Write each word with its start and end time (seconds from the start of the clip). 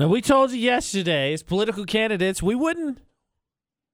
Now, 0.00 0.08
we 0.08 0.22
told 0.22 0.50
you 0.50 0.56
yesterday, 0.56 1.34
as 1.34 1.42
political 1.42 1.84
candidates, 1.84 2.42
we 2.42 2.54
wouldn't 2.54 3.00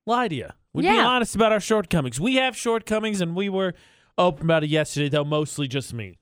lie 0.07 0.29
to 0.29 0.35
you. 0.37 0.49
We'd 0.73 0.83
be 0.83 0.89
honest 0.89 1.35
about 1.35 1.51
our 1.51 1.59
shortcomings. 1.59 2.21
We 2.21 2.37
have 2.37 2.57
shortcomings, 2.57 3.21
and 3.21 3.35
we 3.35 3.49
were 3.49 3.75
open 4.17 4.45
about 4.45 4.63
it 4.63 4.71
yesterday, 4.71 5.09
though 5.09 5.25
mostly 5.25 5.67
just 5.67 5.93
me. 5.93 6.21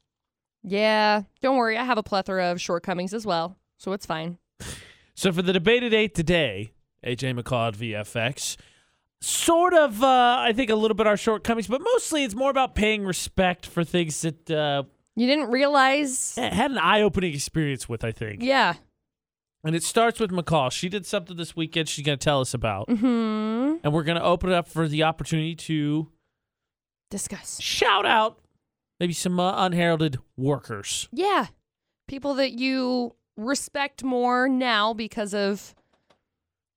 Yeah, 0.62 1.25
don't 1.43 1.59
worry. 1.59 1.77
I 1.77 1.85
have 1.85 1.99
a 1.99 2.03
plethora 2.03 2.51
of 2.51 2.62
shortcomings 2.62 3.12
as 3.12 3.27
well, 3.27 3.59
so 3.77 3.93
it's 3.93 4.07
fine. 4.07 4.39
So 5.17 5.31
for 5.31 5.43
the 5.43 5.53
debate 5.53 5.85
at 5.85 5.95
8 5.95 6.12
today, 6.12 6.73
AJ 7.07 7.39
McCall 7.39 7.69
at 7.69 7.75
VFX, 7.75 8.57
sort 9.21 9.73
of, 9.73 10.03
uh, 10.03 10.39
I 10.41 10.53
think, 10.53 10.71
a 10.71 10.75
little 10.75 10.96
bit 10.96 11.07
our 11.07 11.16
shortcomings, 11.16 11.69
but 11.69 11.80
mostly 11.80 12.25
it's 12.25 12.35
more 12.35 12.51
about 12.51 12.75
paying 12.75 13.05
respect 13.05 13.64
for 13.64 13.85
things 13.85 14.23
that 14.23 14.51
uh, 14.51 14.82
You 15.14 15.29
didn't 15.29 15.53
realize? 15.53 16.35
had 16.35 16.73
an 16.73 16.79
eye 16.79 17.03
opening 17.03 17.32
experience 17.32 17.89
with, 17.89 18.03
I 18.03 18.11
think. 18.11 18.43
Yeah. 18.43 18.75
And 19.65 19.75
it 19.75 19.83
starts 19.83 20.21
with 20.21 20.31
McCall. 20.31 20.71
She 20.71 20.89
did 20.91 21.07
something 21.07 21.37
this 21.37 21.57
weekend 21.57 21.89
she's 21.89 22.05
going 22.05 22.18
to 22.18 22.22
tell 22.22 22.41
us 22.41 22.53
about. 22.53 22.89
Hmm. 22.91 23.77
And 23.82 23.93
we're 23.93 24.03
going 24.05 24.18
to 24.18 24.25
open 24.25 24.50
it 24.50 24.55
up 24.55 24.68
for 24.68 24.86
the 24.89 25.03
opportunity 25.03 25.55
to 25.57 26.11
Discuss. 27.11 27.61
shout 27.61 28.05
out 28.05 28.39
maybe 29.00 29.13
some 29.14 29.41
uh, 29.41 29.64
unheralded 29.64 30.19
workers. 30.36 31.08
Yeah. 31.13 31.46
People 32.08 32.34
that 32.34 32.53
you 32.53 33.14
respect 33.36 34.05
more 34.05 34.48
now 34.48 34.92
because 34.92 35.33
of 35.34 35.75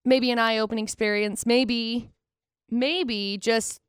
maybe 0.06 0.32
an 0.32 0.40
eye-opening 0.40 0.84
experience, 0.84 1.46
maybe 1.46 2.10
maybe 2.70 3.38
just 3.38 3.82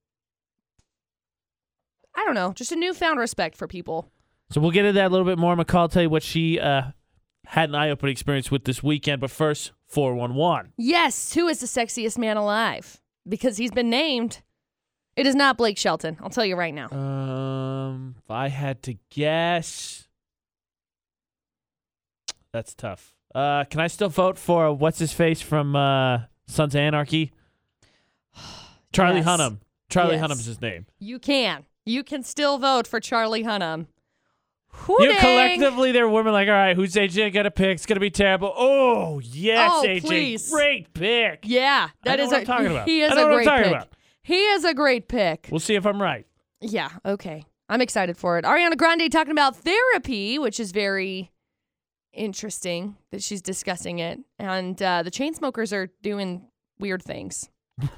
I 2.16 2.24
don't 2.24 2.34
know, 2.34 2.52
just 2.52 2.72
a 2.72 2.76
newfound 2.76 3.20
respect 3.20 3.56
for 3.56 3.68
people. 3.68 4.10
So 4.50 4.60
we'll 4.60 4.72
get 4.72 4.84
into 4.84 4.94
that 4.98 5.06
a 5.06 5.10
little 5.10 5.26
bit 5.26 5.38
more. 5.38 5.54
McCall 5.54 5.82
will 5.82 5.88
tell 5.88 6.02
you 6.02 6.10
what 6.10 6.22
she 6.24 6.58
uh, 6.58 6.82
had 7.48 7.68
an 7.70 7.74
eye 7.74 7.90
opening 7.90 8.12
experience 8.12 8.50
with 8.50 8.64
this 8.64 8.82
weekend. 8.82 9.20
But 9.20 9.30
first, 9.30 9.72
411. 9.86 10.72
Yes, 10.76 11.32
who 11.34 11.48
is 11.48 11.60
the 11.60 11.66
sexiest 11.66 12.18
man 12.18 12.36
alive? 12.36 13.00
Because 13.28 13.56
he's 13.56 13.70
been 13.70 13.90
named. 13.90 14.42
It 15.16 15.26
is 15.26 15.34
not 15.34 15.56
Blake 15.56 15.76
Shelton. 15.78 16.16
I'll 16.22 16.30
tell 16.30 16.44
you 16.44 16.56
right 16.56 16.72
now. 16.74 16.88
Um, 16.90 18.14
if 18.22 18.30
I 18.30 18.48
had 18.48 18.82
to 18.84 18.94
guess, 19.10 20.06
that's 22.52 22.74
tough. 22.74 23.14
Uh, 23.34 23.64
can 23.64 23.80
I 23.80 23.88
still 23.88 24.08
vote 24.08 24.38
for 24.38 24.72
what's 24.72 24.98
his 24.98 25.12
face 25.12 25.40
from 25.40 25.74
uh, 25.76 26.20
Sons 26.46 26.74
of 26.74 26.80
Anarchy? 26.80 27.32
Charlie 28.92 29.16
Yes. 29.20 29.26
Hunnam. 29.26 29.58
Charlie 29.90 30.14
Yes. 30.16 30.22
Hunnam's 30.22 30.44
his 30.46 30.60
name. 30.60 30.86
You 30.98 31.18
can. 31.18 31.64
You 31.84 32.04
can 32.04 32.22
still 32.22 32.58
vote 32.58 32.86
for 32.86 33.00
Charlie 33.00 33.42
Hunnam. 33.44 33.86
You 34.88 35.14
collectively, 35.18 35.92
they're 35.92 36.08
women 36.08 36.32
like, 36.32 36.48
all 36.48 36.54
right, 36.54 36.76
who's 36.76 36.94
AJ 36.94 37.32
gonna 37.34 37.50
pick? 37.50 37.76
It's 37.76 37.86
gonna 37.86 38.00
be 38.00 38.10
terrible. 38.10 38.52
Oh 38.56 39.18
yes, 39.20 39.70
Oh, 39.74 39.84
AJ, 39.86 40.00
please. 40.02 40.50
great 40.50 40.92
pick. 40.94 41.40
Yeah, 41.44 41.88
know 42.04 42.14
is 42.14 42.28
what 42.28 42.36
a, 42.36 42.40
I'm 42.40 42.44
talking 42.46 42.66
about. 42.66 42.88
he 42.88 43.02
is 43.02 43.12
a 43.12 43.16
what 43.16 43.24
I'm 43.24 43.32
great 43.34 43.44
talking 43.44 43.64
pick. 43.64 43.72
about. 43.72 43.88
He 44.22 44.40
is 44.46 44.64
a 44.64 44.74
great 44.74 45.08
pick. 45.08 45.48
We'll 45.50 45.60
see 45.60 45.74
if 45.74 45.86
I'm 45.86 46.00
right. 46.00 46.26
Yeah, 46.60 46.90
okay. 47.04 47.44
I'm 47.68 47.80
excited 47.80 48.16
for 48.16 48.38
it. 48.38 48.44
Ariana 48.44 48.76
Grande 48.76 49.10
talking 49.12 49.32
about 49.32 49.56
therapy, 49.56 50.38
which 50.38 50.58
is 50.58 50.72
very 50.72 51.30
interesting 52.12 52.96
that 53.12 53.22
she's 53.22 53.42
discussing 53.42 53.98
it. 53.98 54.20
And 54.38 54.80
uh, 54.82 55.02
the 55.02 55.10
Chainsmokers 55.10 55.72
are 55.72 55.88
doing 56.02 56.46
weird 56.78 57.02
things. 57.02 57.48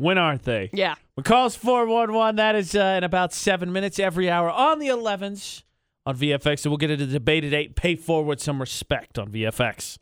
When 0.00 0.16
aren't 0.16 0.44
they? 0.44 0.70
Yeah. 0.72 0.94
McCall's 1.20 1.56
411. 1.56 2.36
That 2.36 2.54
is 2.54 2.74
uh, 2.76 2.94
in 2.98 3.04
about 3.04 3.32
seven 3.32 3.72
minutes 3.72 3.98
every 3.98 4.30
hour 4.30 4.48
on 4.48 4.78
the 4.78 4.86
11s 4.86 5.64
on 6.08 6.16
VFX. 6.16 6.60
So 6.60 6.70
we'll 6.70 6.78
get 6.78 6.90
into 6.90 7.04
the 7.04 7.12
debate 7.12 7.44
at 7.44 7.52
8. 7.52 7.76
Pay 7.76 7.94
forward 7.94 8.40
some 8.40 8.60
respect 8.60 9.18
on 9.18 9.28
VFX. 9.30 9.98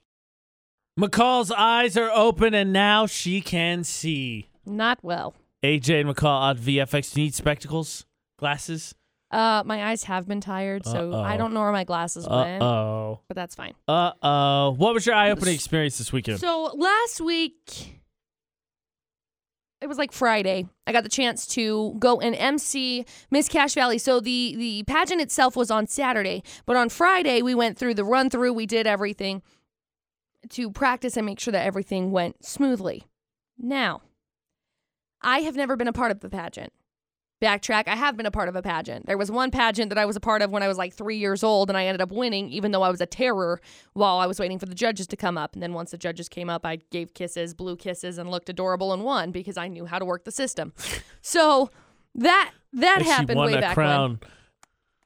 McCall's 0.98 1.50
eyes 1.50 1.96
are 1.96 2.10
open 2.12 2.54
and 2.54 2.72
now 2.72 3.06
she 3.06 3.40
can 3.40 3.82
see. 3.82 4.48
Not 4.64 5.00
well. 5.02 5.34
AJ 5.64 6.02
and 6.02 6.08
McCall 6.08 6.40
on 6.40 6.58
VFX. 6.58 7.12
Do 7.12 7.20
you 7.20 7.27
need 7.27 7.34
spectacles? 7.34 8.06
Glasses? 8.39 8.95
Uh, 9.33 9.64
my 9.66 9.86
eyes 9.86 10.05
have 10.05 10.28
been 10.28 10.40
tired, 10.40 10.86
so 10.86 11.12
I 11.12 11.33
Uh-oh. 11.33 11.39
don't 11.39 11.52
know 11.52 11.61
where 11.61 11.72
my 11.72 11.83
glasses 11.83 12.28
went, 12.28 12.62
oh. 12.62 13.20
but 13.27 13.34
that's 13.34 13.56
fine. 13.56 13.74
Uh 13.89 14.12
oh. 14.22 14.70
What 14.78 14.95
was 14.95 15.05
your 15.05 15.16
eye 15.16 15.30
opening 15.30 15.55
experience 15.55 15.98
this 15.98 16.12
weekend? 16.12 16.39
So 16.39 16.70
last 16.77 17.20
week, 17.20 17.95
it 19.86 19.89
was 19.89 19.98
like 19.98 20.11
Friday. 20.11 20.67
I 20.89 20.91
got 20.92 21.05
the 21.05 21.08
chance 21.08 21.47
to 21.55 21.95
go 22.01 22.20
and 22.20 22.35
MC 22.35 23.07
Miss 23.30 23.48
Cache 23.48 23.74
Valley. 23.74 23.98
So 23.98 24.19
the 24.19 24.57
the 24.57 24.83
pageant 24.83 25.20
itself 25.20 25.55
was 25.55 25.70
on 25.70 25.86
Saturday, 25.86 26.42
but 26.67 26.77
on 26.77 26.89
Friday 26.89 27.41
we 27.41 27.55
went 27.55 27.79
through 27.79 27.95
the 27.95 28.05
run 28.05 28.29
through. 28.29 28.52
We 28.52 28.67
did 28.67 28.89
everything 28.89 29.42
to 30.51 30.73
practice 30.73 31.17
and 31.17 31.25
make 31.25 31.39
sure 31.39 31.52
that 31.52 31.64
everything 31.64 32.11
went 32.11 32.45
smoothly. 32.45 33.05
Now, 33.57 34.02
I 35.23 35.42
have 35.42 35.55
never 35.55 35.77
been 35.77 35.86
a 35.86 35.92
part 35.92 36.11
of 36.11 36.19
the 36.19 36.30
pageant. 36.30 36.73
Backtrack, 37.42 37.86
I 37.86 37.97
have 37.97 38.17
been 38.17 38.24
a 38.24 38.30
part 38.30 38.48
of 38.48 38.57
a 38.57 38.63
pageant. 38.63 39.05
There 39.05 39.19
was 39.19 39.30
one 39.30 39.51
pageant 39.51 39.91
that 39.91 39.98
I 39.98 40.07
was 40.07 40.17
a 40.17 40.20
part 40.20 40.41
of 40.41 40.51
when 40.51 40.63
I 40.63 40.69
was 40.69 40.79
like 40.79 40.95
three 40.95 41.19
years 41.19 41.45
old, 41.45 41.69
and 41.69 41.77
I 41.77 41.85
ended 41.85 42.01
up 42.01 42.11
winning, 42.11 42.48
even 42.48 42.70
though 42.70 42.83
I 42.83 42.89
was 42.89 43.02
a 43.02 43.07
terror 43.07 43.61
while 43.92 44.17
I 44.17 44.27
was 44.27 44.41
waiting 44.41 44.58
for 44.58 44.64
the 44.64 44.74
judges 44.74 45.07
to 45.08 45.17
come 45.17 45.36
up. 45.36 45.52
And 45.52 45.63
then 45.63 45.75
once 45.75 45.91
the 45.91 45.98
judges 45.98 46.30
came 46.30 46.48
up, 46.48 46.64
I 46.64 46.77
gave 46.91 47.13
kisses, 47.13 47.52
blew 47.52 47.77
kisses, 47.77 48.17
and 48.17 48.30
looked 48.30 48.48
adorable 48.48 48.95
and 48.95 49.05
won 49.05 49.33
because 49.33 49.58
I 49.58 49.69
knew 49.69 49.85
how 49.85 49.98
to 49.98 50.07
work 50.07 50.25
the 50.25 50.33
system. 50.33 50.73
so 51.20 51.70
that 52.14 52.52
that 52.73 53.02
she 53.02 53.08
happened 53.08 53.39
way 53.39 53.61
back 53.61 53.75
crown. 53.75 54.19
when. 54.20 54.30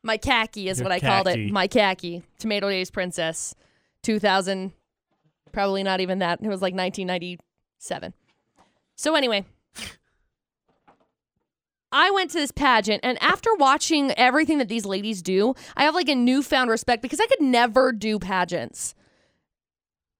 My 0.02 0.16
khaki 0.16 0.68
is 0.68 0.78
Your 0.78 0.84
what 0.88 0.92
I 0.92 1.00
called 1.00 1.26
it. 1.26 1.50
My 1.50 1.66
khaki, 1.66 2.22
Tomato 2.38 2.70
Days 2.70 2.90
Princess, 2.90 3.54
2000. 4.02 4.72
Probably 5.52 5.82
not 5.82 6.00
even 6.00 6.20
that. 6.20 6.38
It 6.40 6.48
was 6.48 6.62
like 6.62 6.74
1997. 6.74 8.14
So 8.94 9.14
anyway, 9.16 9.44
I 11.92 12.10
went 12.10 12.30
to 12.30 12.38
this 12.38 12.52
pageant, 12.52 13.00
and 13.02 13.20
after 13.22 13.52
watching 13.54 14.12
everything 14.12 14.58
that 14.58 14.68
these 14.68 14.84
ladies 14.84 15.22
do, 15.22 15.54
I 15.76 15.84
have 15.84 15.94
like 15.94 16.08
a 16.08 16.14
newfound 16.14 16.70
respect 16.70 17.02
because 17.02 17.20
I 17.20 17.26
could 17.26 17.40
never 17.40 17.90
do 17.92 18.18
pageants. 18.18 18.94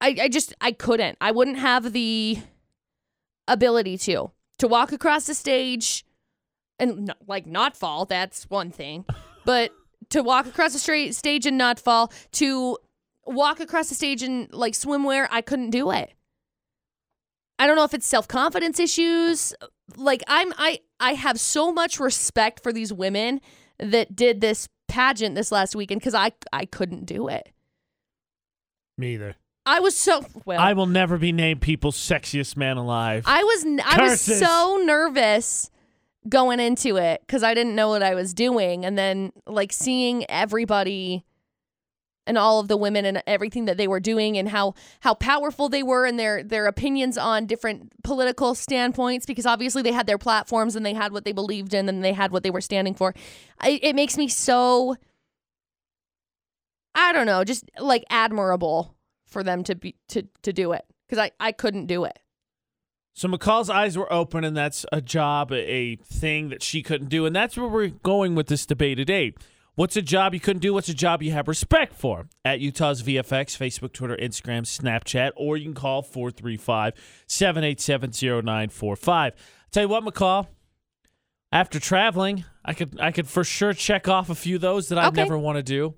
I, 0.01 0.17
I 0.23 0.29
just 0.29 0.55
I 0.61 0.73
couldn't. 0.73 1.17
I 1.21 1.31
wouldn't 1.31 1.59
have 1.59 1.93
the 1.93 2.39
ability 3.47 3.99
to 3.99 4.31
to 4.59 4.69
walk 4.69 4.93
across 4.93 5.27
the 5.27 5.35
stage 5.35 6.05
and 6.79 7.07
not, 7.07 7.19
like 7.29 7.47
not 7.47 7.77
fall. 7.77 8.05
That's 8.05 8.49
one 8.51 8.71
thing, 8.71 9.05
but 9.45 9.73
to 10.11 10.23
walk 10.23 10.47
across 10.47 10.73
the 10.73 10.79
straight 10.79 11.15
stage 11.15 11.47
and 11.47 11.57
not 11.57 11.79
fall, 11.79 12.13
to 12.33 12.79
walk 13.25 13.61
across 13.61 13.89
the 13.89 13.95
stage 13.95 14.23
in 14.23 14.49
like 14.51 14.73
swimwear, 14.73 15.29
I 15.31 15.41
couldn't 15.41 15.71
do 15.71 15.91
it. 15.91 16.13
I 17.61 17.67
don't 17.67 17.77
know 17.77 17.85
if 17.85 17.93
it's 17.93 18.07
self-confidence 18.07 18.81
issues. 18.81 19.55
Like 19.97 20.23
I'm 20.29 20.53
I 20.57 20.81
I 20.99 21.15
have 21.15 21.39
so 21.41 21.73
much 21.73 21.99
respect 22.01 22.63
for 22.63 22.73
these 22.73 22.93
women 22.93 23.41
that 23.79 24.15
did 24.15 24.41
this 24.41 24.69
pageant 24.89 25.35
this 25.35 25.53
last 25.53 25.75
weekend 25.75 26.03
cuz 26.03 26.15
I 26.15 26.33
I 26.53 26.65
couldn't 26.65 27.07
do 27.07 27.29
it. 27.29 27.51
Me 28.99 29.15
either. 29.15 29.37
I 29.67 29.81
was 29.81 29.97
so 29.97 30.25
well 30.45 30.61
I 30.61 30.73
will 30.73 30.87
never 30.87 31.19
be 31.19 31.33
named 31.33 31.61
people's 31.61 31.97
sexiest 31.97 32.57
man 32.57 32.77
alive. 32.77 33.25
I 33.27 33.43
was 33.43 33.67
I 33.85 34.03
was 34.03 34.21
so 34.21 34.81
nervous 34.85 35.71
going 36.29 36.61
into 36.61 36.97
it 36.97 37.23
cuz 37.29 37.43
I 37.43 37.55
didn't 37.55 37.75
know 37.75 37.89
what 37.89 38.03
I 38.03 38.15
was 38.15 38.35
doing 38.35 38.85
and 38.85 38.99
then 38.99 39.33
like 39.47 39.73
seeing 39.73 40.29
everybody 40.31 41.25
and 42.27 42.39
all 42.39 42.61
of 42.61 42.69
the 42.69 42.77
women 42.77 43.05
and 43.05 43.23
everything 43.27 43.65
that 43.65 43.77
they 43.77 43.89
were 43.89 44.01
doing 44.01 44.37
and 44.37 44.49
how 44.49 44.75
how 45.01 45.15
powerful 45.15 45.69
they 45.69 45.83
were 45.83 46.07
and 46.07 46.19
their 46.19 46.43
their 46.43 46.67
opinions 46.67 47.19
on 47.19 47.47
different 47.47 47.93
political 48.03 48.55
standpoints 48.55 49.27
because 49.27 49.47
obviously 49.47 49.83
they 49.83 49.93
had 49.93 50.07
their 50.07 50.19
platforms 50.19 50.77
and 50.77 50.85
they 50.85 50.95
had 50.95 51.13
what 51.13 51.25
they 51.25 51.33
believed 51.33 51.75
in 51.75 51.89
and 51.89 52.05
they 52.05 52.13
had 52.13 52.31
what 52.31 52.43
they 52.43 52.51
were 52.51 52.61
standing 52.61 52.95
for. 52.95 53.15
I, 53.59 53.81
it 53.83 53.95
makes 53.95 54.17
me 54.17 54.29
so 54.29 54.97
I 56.95 57.13
don't 57.13 57.27
know, 57.27 57.45
just 57.45 57.71
like 57.79 58.05
admirable 58.11 58.95
for 59.27 59.43
them 59.43 59.65
to 59.65 59.75
be 59.75 59.97
to 60.09 60.23
to 60.43 60.53
do 60.53 60.73
it 60.73 60.85
cuz 61.09 61.19
I 61.19 61.31
I 61.41 61.53
couldn't 61.53 61.87
do 61.87 62.05
it. 62.05 62.19
So 63.13 63.29
McCall's 63.29 63.69
eyes 63.69 63.99
were 63.99 64.11
open, 64.11 64.45
and 64.45 64.57
that's 64.57 64.87
a 64.93 65.01
job, 65.01 65.53
a 65.53 65.97
thing 65.97 66.49
that 66.51 66.63
she 66.63 66.83
couldn't 66.83 67.09
do, 67.09 67.27
and 67.27 67.35
that's 67.35 67.57
where 67.57 67.69
we're 67.69 67.89
going 67.89 68.35
with 68.35 68.47
this 68.47 68.65
debate 68.65 68.99
today. 68.99 69.35
What's 69.81 69.97
a 69.97 70.03
job 70.03 70.35
you 70.35 70.41
couldn't 70.41 70.61
do? 70.61 70.75
What's 70.75 70.91
a 70.91 70.95
job 70.95 71.23
you 71.23 71.33
have 71.33 71.49
respect 71.49 71.95
for? 71.95 72.29
At 72.45 72.61
Utah's 72.61 73.03
VFX, 73.03 73.57
Facebook, 73.57 73.95
Twitter, 73.95 74.15
Instagram, 74.15 74.67
Snapchat, 74.67 75.31
or 75.37 75.57
you 75.57 75.65
can 75.65 75.73
call 75.73 76.03
435 76.03 76.93
787 77.27 78.11
0945. 78.13 79.33
Tell 79.71 79.83
you 79.85 79.89
what, 79.89 80.05
McCall, 80.05 80.49
after 81.51 81.81
traveling, 81.81 82.45
I 82.63 82.75
could 82.75 83.01
I 83.01 83.11
could 83.11 83.27
for 83.27 83.43
sure 83.43 83.73
check 83.73 84.07
off 84.07 84.29
a 84.29 84.35
few 84.35 84.57
of 84.57 84.61
those 84.61 84.91
that 84.91 84.99
I 84.99 85.07
Okay. 85.07 85.23
never 85.23 85.39
want 85.39 85.57
to 85.57 85.63
do. 85.63 85.95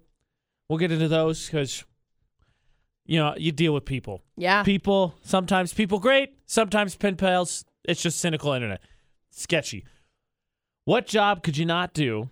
We'll 0.68 0.78
get 0.78 0.92
into 0.92 1.08
those 1.08 1.46
because, 1.46 1.84
you 3.04 3.18
know, 3.18 3.34
you 3.36 3.50
deal 3.50 3.74
with 3.74 3.84
people 3.84 4.22
Yeah. 4.36 4.62
people 4.62 5.16
sometimes 5.24 5.74
people 5.74 5.98
great 5.98 6.30
sometimes 6.46 6.94
pen 6.94 7.16
pals 7.16 7.64
it's 7.82 8.00
just 8.00 8.20
cynical 8.20 8.52
internet 8.52 8.80
sketchy 9.30 9.84
what 10.84 11.04
job 11.08 11.42
could 11.42 11.56
you 11.56 11.66
not 11.66 11.92
do 11.94 12.30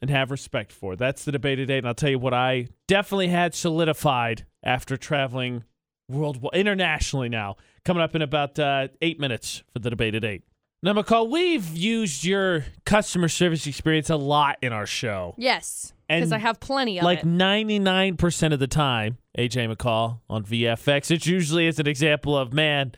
and 0.00 0.10
have 0.10 0.30
respect 0.30 0.72
for 0.72 0.96
that's 0.96 1.24
the 1.24 1.32
debate 1.32 1.56
today 1.58 1.78
and 1.78 1.86
i'll 1.86 1.94
tell 1.94 2.10
you 2.10 2.18
what 2.18 2.34
i 2.34 2.68
definitely 2.86 3.28
had 3.28 3.54
solidified 3.54 4.44
after 4.62 4.96
traveling 4.96 5.64
world 6.08 6.44
internationally 6.52 7.28
now. 7.28 7.56
Coming 7.84 8.02
up 8.02 8.14
in 8.14 8.22
about 8.22 8.58
uh, 8.58 8.88
eight 9.00 9.20
minutes 9.20 9.62
for 9.72 9.78
the 9.78 9.90
debate 9.90 10.14
at 10.14 10.24
eight. 10.24 10.42
Now, 10.82 10.92
McCall, 10.92 11.28
we've 11.30 11.66
used 11.76 12.24
your 12.24 12.64
customer 12.86 13.28
service 13.28 13.66
experience 13.66 14.10
a 14.10 14.16
lot 14.16 14.58
in 14.62 14.72
our 14.72 14.86
show. 14.86 15.34
Yes, 15.36 15.92
because 16.08 16.32
I 16.32 16.38
have 16.38 16.60
plenty 16.60 16.98
of 16.98 17.04
like 17.04 17.20
it. 17.20 17.26
99% 17.26 18.52
of 18.52 18.60
the 18.60 18.66
time, 18.66 19.18
AJ 19.36 19.74
McCall 19.74 20.20
on 20.30 20.44
VFX, 20.44 21.10
it 21.10 21.26
usually 21.26 21.66
is 21.66 21.78
an 21.80 21.88
example 21.88 22.36
of, 22.36 22.52
man, 22.52 22.92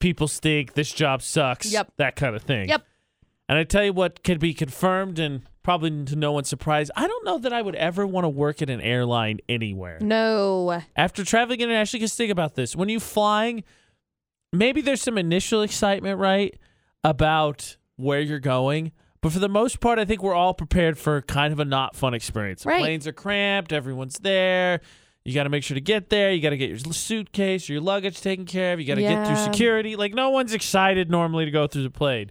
people 0.00 0.28
stink, 0.28 0.74
this 0.74 0.92
job 0.92 1.22
sucks, 1.22 1.72
Yep. 1.72 1.92
that 1.96 2.16
kind 2.16 2.36
of 2.36 2.42
thing. 2.42 2.68
Yep. 2.68 2.84
And 3.48 3.58
I 3.58 3.64
tell 3.64 3.84
you 3.84 3.92
what 3.92 4.22
can 4.22 4.38
be 4.38 4.52
confirmed 4.52 5.18
and 5.18 5.42
probably 5.62 6.04
to 6.04 6.16
no 6.16 6.32
one's 6.32 6.48
surprise, 6.48 6.90
I 6.96 7.06
don't 7.06 7.24
know 7.24 7.38
that 7.38 7.52
I 7.52 7.62
would 7.62 7.74
ever 7.74 8.06
want 8.06 8.24
to 8.24 8.28
work 8.28 8.62
at 8.62 8.70
an 8.70 8.80
airline 8.80 9.38
anywhere. 9.48 9.98
No. 10.00 10.82
After 10.96 11.24
traveling 11.24 11.60
internationally, 11.60 12.00
because 12.00 12.14
think 12.14 12.30
about 12.30 12.54
this. 12.54 12.76
When 12.76 12.88
you're 12.88 13.00
flying, 13.00 13.64
maybe 14.52 14.80
there's 14.80 15.02
some 15.02 15.18
initial 15.18 15.62
excitement, 15.62 16.18
right, 16.18 16.58
about 17.04 17.76
where 17.96 18.20
you're 18.20 18.38
going. 18.38 18.92
But 19.20 19.32
for 19.32 19.40
the 19.40 19.48
most 19.48 19.80
part, 19.80 19.98
I 19.98 20.04
think 20.04 20.22
we're 20.22 20.34
all 20.34 20.54
prepared 20.54 20.96
for 20.96 21.20
kind 21.22 21.52
of 21.52 21.58
a 21.58 21.64
not 21.64 21.96
fun 21.96 22.14
experience. 22.14 22.64
Right. 22.64 22.80
Planes 22.80 23.06
are 23.06 23.12
cramped, 23.12 23.72
everyone's 23.72 24.18
there. 24.20 24.80
You 25.24 25.34
got 25.34 25.42
to 25.42 25.50
make 25.50 25.64
sure 25.64 25.74
to 25.74 25.80
get 25.80 26.08
there. 26.08 26.32
You 26.32 26.40
got 26.40 26.50
to 26.50 26.56
get 26.56 26.70
your 26.70 26.78
suitcase 26.78 27.68
or 27.68 27.74
your 27.74 27.82
luggage 27.82 28.20
taken 28.22 28.46
care 28.46 28.72
of. 28.72 28.80
You 28.80 28.86
got 28.86 28.94
to 28.94 29.02
get 29.02 29.26
through 29.26 29.36
security. 29.36 29.96
Like 29.96 30.14
no 30.14 30.30
one's 30.30 30.54
excited 30.54 31.10
normally 31.10 31.44
to 31.44 31.50
go 31.50 31.66
through 31.66 31.82
the 31.82 31.90
plane. 31.90 32.30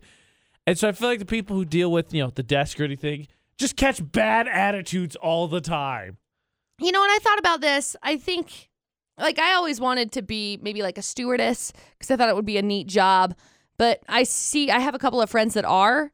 And 0.67 0.77
so 0.77 0.89
I 0.89 0.91
feel 0.91 1.07
like 1.07 1.19
the 1.19 1.25
people 1.25 1.55
who 1.55 1.65
deal 1.65 1.91
with, 1.91 2.13
you 2.13 2.21
know, 2.21 2.29
the 2.29 2.43
desk 2.43 2.79
or 2.79 2.83
anything 2.83 3.27
just 3.57 3.75
catch 3.77 3.99
bad 4.11 4.47
attitudes 4.47 5.15
all 5.15 5.47
the 5.47 5.61
time. 5.61 6.17
You 6.79 6.91
know, 6.91 7.01
when 7.01 7.09
I 7.09 7.19
thought 7.21 7.39
about 7.39 7.61
this, 7.61 7.95
I 8.03 8.17
think, 8.17 8.69
like, 9.17 9.39
I 9.39 9.53
always 9.55 9.79
wanted 9.81 10.11
to 10.11 10.21
be 10.21 10.59
maybe 10.61 10.83
like 10.83 10.97
a 10.97 11.01
stewardess 11.01 11.73
because 11.97 12.11
I 12.11 12.17
thought 12.17 12.29
it 12.29 12.35
would 12.35 12.45
be 12.45 12.57
a 12.57 12.61
neat 12.61 12.87
job. 12.87 13.33
But 13.77 14.03
I 14.09 14.23
see, 14.23 14.69
I 14.69 14.79
have 14.79 14.93
a 14.93 14.99
couple 14.99 15.21
of 15.21 15.29
friends 15.29 15.53
that 15.53 15.65
are, 15.65 16.11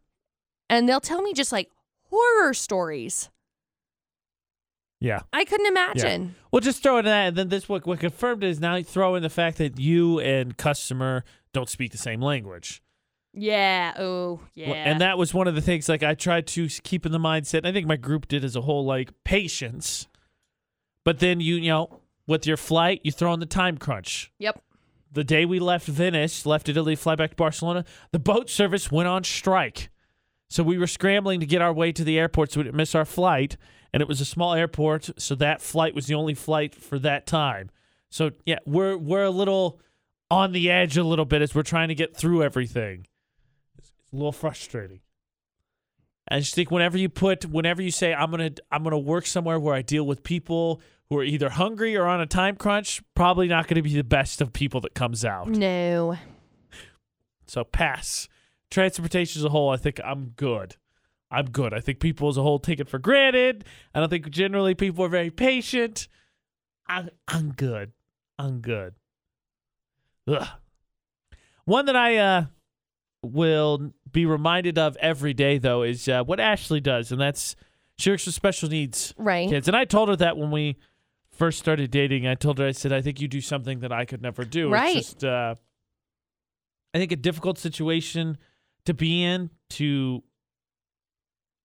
and 0.69 0.87
they'll 0.87 1.01
tell 1.01 1.21
me 1.21 1.33
just 1.33 1.51
like 1.51 1.69
horror 2.09 2.53
stories. 2.53 3.29
Yeah. 5.01 5.21
I 5.33 5.43
couldn't 5.43 5.67
imagine. 5.67 6.35
Well, 6.51 6.61
just 6.61 6.81
throw 6.81 6.97
in 6.99 7.05
that, 7.05 7.27
and 7.29 7.35
then 7.35 7.49
this 7.49 7.67
what 7.67 7.85
what 7.85 7.99
confirmed 7.99 8.43
is 8.43 8.59
now 8.61 8.75
you 8.75 8.83
throw 8.85 9.15
in 9.15 9.23
the 9.23 9.29
fact 9.29 9.57
that 9.57 9.79
you 9.79 10.19
and 10.19 10.55
customer 10.55 11.25
don't 11.51 11.67
speak 11.67 11.91
the 11.91 11.97
same 11.97 12.21
language, 12.21 12.81
Yeah. 13.33 13.93
Oh, 13.97 14.41
yeah. 14.53 14.69
Well, 14.69 14.77
and 14.77 15.01
that 15.01 15.17
was 15.17 15.33
one 15.33 15.47
of 15.47 15.55
the 15.55 15.61
things. 15.61 15.89
Like 15.89 16.03
I 16.03 16.13
tried 16.13 16.47
to 16.47 16.67
keep 16.67 17.05
in 17.05 17.11
the 17.11 17.19
mindset, 17.19 17.59
and 17.59 17.67
I 17.67 17.71
think 17.71 17.87
my 17.87 17.95
group 17.95 18.27
did 18.27 18.43
as 18.43 18.55
a 18.55 18.61
whole, 18.61 18.85
like 18.85 19.11
patience. 19.23 20.07
But 21.03 21.19
then 21.19 21.39
you, 21.39 21.55
you 21.55 21.69
know, 21.69 22.01
with 22.27 22.47
your 22.47 22.57
flight, 22.57 23.01
you 23.03 23.11
throw 23.11 23.33
in 23.33 23.39
the 23.39 23.45
time 23.45 23.77
crunch. 23.77 24.31
Yep. 24.39 24.61
The 25.11 25.23
day 25.23 25.45
we 25.45 25.59
left 25.59 25.87
Venice, 25.87 26.45
left 26.45 26.69
Italy, 26.69 26.95
fly 26.95 27.15
back 27.15 27.31
to 27.31 27.35
Barcelona, 27.35 27.85
the 28.11 28.19
boat 28.19 28.49
service 28.49 28.91
went 28.91 29.07
on 29.07 29.23
strike. 29.23 29.89
So 30.49 30.63
we 30.63 30.77
were 30.77 30.87
scrambling 30.87 31.39
to 31.39 31.45
get 31.45 31.61
our 31.61 31.73
way 31.73 31.91
to 31.91 32.03
the 32.03 32.17
airport 32.17 32.51
so 32.51 32.59
we 32.59 32.65
didn't 32.65 32.75
miss 32.75 32.95
our 32.95 33.05
flight. 33.05 33.57
And 33.91 34.01
it 34.01 34.07
was 34.07 34.21
a 34.21 34.25
small 34.25 34.53
airport, 34.53 35.09
so 35.19 35.35
that 35.35 35.61
flight 35.61 35.93
was 35.93 36.07
the 36.07 36.15
only 36.15 36.33
flight 36.33 36.73
for 36.73 36.97
that 36.99 37.27
time. 37.27 37.69
So 38.09 38.31
yeah, 38.45 38.57
we're 38.65 38.97
we're 38.97 39.23
a 39.23 39.29
little 39.29 39.79
on 40.31 40.51
the 40.51 40.71
edge 40.71 40.97
a 40.97 41.03
little 41.03 41.25
bit 41.25 41.43
as 41.43 41.53
we're 41.53 41.61
trying 41.61 41.89
to 41.89 41.95
get 41.95 42.15
through 42.15 42.41
everything. 42.41 43.05
It's 44.13 44.17
a 44.19 44.19
little 44.19 44.31
frustrating. 44.31 44.99
I 46.29 46.37
just 46.37 46.53
think 46.53 46.69
whenever 46.69 46.99
you 46.99 47.09
put 47.09 47.45
whenever 47.45 47.81
you 47.81 47.89
say 47.89 48.13
I'm 48.13 48.29
gonna 48.29 48.51
I'm 48.71 48.83
gonna 48.83 48.99
work 48.99 49.25
somewhere 49.25 49.59
where 49.59 49.73
I 49.73 49.81
deal 49.81 50.05
with 50.05 50.21
people 50.21 50.83
who 51.09 51.17
are 51.17 51.23
either 51.23 51.49
hungry 51.49 51.97
or 51.97 52.05
on 52.05 52.21
a 52.21 52.27
time 52.27 52.55
crunch, 52.55 53.01
probably 53.15 53.47
not 53.47 53.67
gonna 53.67 53.81
be 53.81 53.95
the 53.95 54.03
best 54.03 54.39
of 54.39 54.53
people 54.53 54.81
that 54.81 54.93
comes 54.93 55.25
out. 55.25 55.47
no. 55.47 56.15
So 57.47 57.63
pass. 57.63 58.29
Transportation 58.69 59.39
as 59.39 59.45
a 59.45 59.49
whole, 59.49 59.71
I 59.71 59.77
think 59.77 59.99
I'm 60.05 60.33
good. 60.35 60.75
I'm 61.31 61.45
good. 61.45 61.73
I 61.73 61.79
think 61.79 61.99
people 61.99 62.29
as 62.29 62.37
a 62.37 62.43
whole 62.43 62.59
take 62.59 62.79
it 62.79 62.87
for 62.87 62.99
granted. 62.99 63.65
I 63.95 63.99
don't 63.99 64.09
think 64.09 64.29
generally 64.29 64.75
people 64.75 65.03
are 65.05 65.09
very 65.09 65.31
patient. 65.31 66.07
I'm, 66.87 67.09
I'm 67.27 67.51
good. 67.51 67.93
I'm 68.37 68.59
good. 68.61 68.93
Ugh. 70.27 70.47
One 71.65 71.87
that 71.87 71.95
I 71.95 72.17
uh, 72.17 72.45
will 73.23 73.91
be 74.11 74.25
reminded 74.25 74.77
of 74.77 74.95
every 74.97 75.33
day, 75.33 75.57
though, 75.57 75.83
is 75.83 76.07
uh, 76.07 76.23
what 76.23 76.39
Ashley 76.39 76.79
does, 76.79 77.11
and 77.11 77.19
that's 77.19 77.55
she 77.97 78.09
works 78.09 78.25
with 78.25 78.35
special 78.35 78.69
needs 78.69 79.13
Right. 79.17 79.49
kids. 79.49 79.67
And 79.67 79.77
I 79.77 79.85
told 79.85 80.09
her 80.09 80.15
that 80.17 80.37
when 80.37 80.51
we 80.51 80.77
first 81.33 81.59
started 81.59 81.91
dating. 81.91 82.27
I 82.27 82.35
told 82.35 82.59
her, 82.59 82.67
I 82.67 82.71
said, 82.71 82.93
I 82.93 83.01
think 83.01 83.19
you 83.19 83.27
do 83.27 83.41
something 83.41 83.79
that 83.79 83.91
I 83.91 84.05
could 84.05 84.21
never 84.21 84.45
do. 84.45 84.69
Right. 84.69 84.97
It's 84.97 85.07
just, 85.13 85.23
uh, 85.23 85.55
I 86.93 86.97
think, 86.97 87.11
a 87.11 87.15
difficult 87.15 87.57
situation 87.57 88.37
to 88.85 88.93
be 88.93 89.23
in 89.23 89.49
to, 89.71 90.23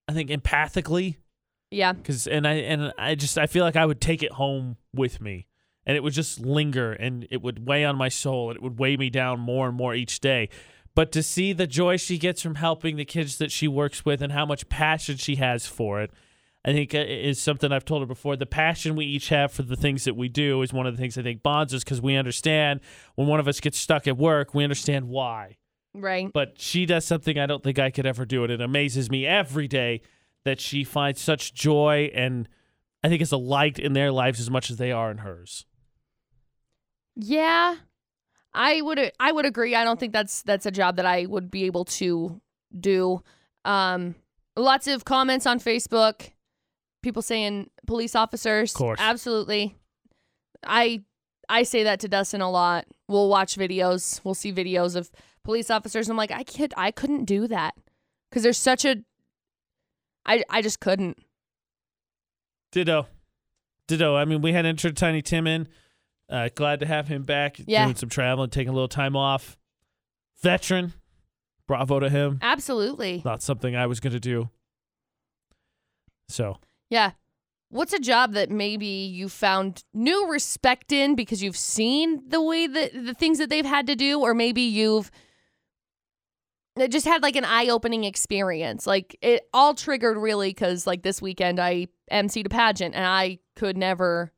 I 0.08 0.12
think, 0.14 0.30
empathically. 0.30 1.16
Yeah. 1.70 1.92
Cause, 1.92 2.26
and 2.26 2.46
I, 2.48 2.54
and 2.54 2.92
I 2.98 3.14
just, 3.14 3.36
I 3.36 3.46
feel 3.46 3.62
like 3.64 3.76
I 3.76 3.84
would 3.84 4.00
take 4.00 4.22
it 4.22 4.32
home 4.32 4.78
with 4.94 5.20
me 5.20 5.46
and 5.84 5.96
it 5.96 6.02
would 6.02 6.14
just 6.14 6.40
linger 6.40 6.92
and 6.92 7.26
it 7.30 7.42
would 7.42 7.68
weigh 7.68 7.84
on 7.84 7.96
my 7.96 8.08
soul 8.08 8.48
and 8.50 8.56
it 8.56 8.62
would 8.62 8.78
weigh 8.78 8.96
me 8.96 9.10
down 9.10 9.38
more 9.38 9.68
and 9.68 9.76
more 9.76 9.94
each 9.94 10.20
day. 10.20 10.48
But 10.98 11.12
to 11.12 11.22
see 11.22 11.52
the 11.52 11.68
joy 11.68 11.96
she 11.96 12.18
gets 12.18 12.42
from 12.42 12.56
helping 12.56 12.96
the 12.96 13.04
kids 13.04 13.38
that 13.38 13.52
she 13.52 13.68
works 13.68 14.04
with 14.04 14.20
and 14.20 14.32
how 14.32 14.44
much 14.44 14.68
passion 14.68 15.16
she 15.16 15.36
has 15.36 15.64
for 15.64 16.02
it, 16.02 16.10
I 16.64 16.72
think 16.72 16.92
uh, 16.92 16.98
is 16.98 17.40
something 17.40 17.70
I've 17.70 17.84
told 17.84 18.02
her 18.02 18.06
before. 18.06 18.34
The 18.34 18.46
passion 18.46 18.96
we 18.96 19.04
each 19.04 19.28
have 19.28 19.52
for 19.52 19.62
the 19.62 19.76
things 19.76 20.02
that 20.06 20.16
we 20.16 20.28
do 20.28 20.60
is 20.60 20.72
one 20.72 20.88
of 20.88 20.96
the 20.96 21.00
things 21.00 21.16
I 21.16 21.22
think 21.22 21.40
bonds 21.40 21.72
us 21.72 21.84
because 21.84 22.02
we 22.02 22.16
understand 22.16 22.80
when 23.14 23.28
one 23.28 23.38
of 23.38 23.46
us 23.46 23.60
gets 23.60 23.78
stuck 23.78 24.08
at 24.08 24.18
work, 24.18 24.54
we 24.54 24.64
understand 24.64 25.06
why. 25.06 25.58
Right. 25.94 26.32
But 26.32 26.54
she 26.60 26.84
does 26.84 27.04
something 27.04 27.38
I 27.38 27.46
don't 27.46 27.62
think 27.62 27.78
I 27.78 27.92
could 27.92 28.04
ever 28.04 28.26
do, 28.26 28.42
and 28.42 28.52
it 28.52 28.60
amazes 28.60 29.08
me 29.08 29.24
every 29.24 29.68
day 29.68 30.00
that 30.44 30.60
she 30.60 30.82
finds 30.82 31.20
such 31.20 31.54
joy 31.54 32.10
and 32.12 32.48
I 33.04 33.08
think 33.08 33.22
it's 33.22 33.30
a 33.30 33.36
light 33.36 33.78
in 33.78 33.92
their 33.92 34.10
lives 34.10 34.40
as 34.40 34.50
much 34.50 34.68
as 34.68 34.78
they 34.78 34.90
are 34.90 35.12
in 35.12 35.18
hers. 35.18 35.64
Yeah, 37.14 37.76
I 38.54 38.80
would 38.80 39.12
I 39.20 39.32
would 39.32 39.46
agree. 39.46 39.74
I 39.74 39.84
don't 39.84 40.00
think 40.00 40.12
that's 40.12 40.42
that's 40.42 40.66
a 40.66 40.70
job 40.70 40.96
that 40.96 41.06
I 41.06 41.26
would 41.26 41.50
be 41.50 41.64
able 41.64 41.84
to 41.84 42.40
do. 42.78 43.22
Um, 43.64 44.14
lots 44.56 44.86
of 44.86 45.04
comments 45.04 45.46
on 45.46 45.60
Facebook, 45.60 46.30
people 47.02 47.22
saying 47.22 47.70
police 47.86 48.14
officers. 48.14 48.72
Of 48.72 48.78
course. 48.78 49.00
absolutely. 49.00 49.76
I 50.66 51.02
I 51.48 51.62
say 51.62 51.84
that 51.84 52.00
to 52.00 52.08
Dustin 52.08 52.40
a 52.40 52.50
lot. 52.50 52.86
We'll 53.08 53.28
watch 53.28 53.56
videos. 53.56 54.20
We'll 54.24 54.34
see 54.34 54.52
videos 54.52 54.96
of 54.96 55.10
police 55.44 55.70
officers. 55.70 56.08
I'm 56.08 56.16
like, 56.16 56.30
I 56.30 56.42
could 56.42 56.74
I 56.76 56.90
couldn't 56.90 57.24
do 57.24 57.46
that 57.48 57.74
because 58.28 58.42
there's 58.42 58.58
such 58.58 58.84
a. 58.84 58.96
I 60.26 60.42
I 60.50 60.62
just 60.62 60.80
couldn't. 60.80 61.18
Ditto. 62.72 63.06
Ditto. 63.86 64.14
I 64.14 64.24
mean, 64.24 64.42
we 64.42 64.52
had 64.52 64.66
intro 64.66 64.90
Tiny 64.90 65.22
Tim 65.22 65.46
in. 65.46 65.68
Uh, 66.30 66.48
glad 66.54 66.80
to 66.80 66.86
have 66.86 67.08
him 67.08 67.22
back 67.24 67.58
Yeah. 67.66 67.84
doing 67.84 67.96
some 67.96 68.08
traveling, 68.08 68.50
taking 68.50 68.68
a 68.68 68.72
little 68.72 68.88
time 68.88 69.16
off. 69.16 69.56
Veteran. 70.42 70.92
Bravo 71.66 72.00
to 72.00 72.08
him. 72.10 72.38
Absolutely. 72.42 73.22
Not 73.24 73.42
something 73.42 73.74
I 73.76 73.86
was 73.86 74.00
going 74.00 74.12
to 74.12 74.20
do. 74.20 74.50
So, 76.28 76.58
Yeah. 76.90 77.12
What's 77.70 77.92
a 77.92 77.98
job 77.98 78.32
that 78.32 78.50
maybe 78.50 78.86
you 78.86 79.28
found 79.28 79.84
new 79.92 80.30
respect 80.30 80.90
in 80.90 81.14
because 81.14 81.42
you've 81.42 81.56
seen 81.56 82.26
the 82.26 82.40
way 82.40 82.66
that 82.66 82.92
the 82.94 83.12
things 83.12 83.36
that 83.38 83.50
they've 83.50 83.64
had 83.66 83.86
to 83.88 83.94
do, 83.94 84.20
or 84.20 84.32
maybe 84.32 84.62
you've 84.62 85.10
just 86.88 87.04
had 87.06 87.22
like 87.22 87.36
an 87.36 87.44
eye 87.44 87.68
opening 87.68 88.04
experience? 88.04 88.86
Like 88.86 89.18
it 89.20 89.48
all 89.52 89.74
triggered 89.74 90.16
really 90.16 90.48
because 90.48 90.86
like 90.86 91.02
this 91.02 91.20
weekend 91.20 91.60
I 91.60 91.88
emceed 92.10 92.46
a 92.46 92.48
pageant 92.48 92.94
and 92.94 93.04
I 93.04 93.38
could 93.54 93.76
never, 93.76 94.32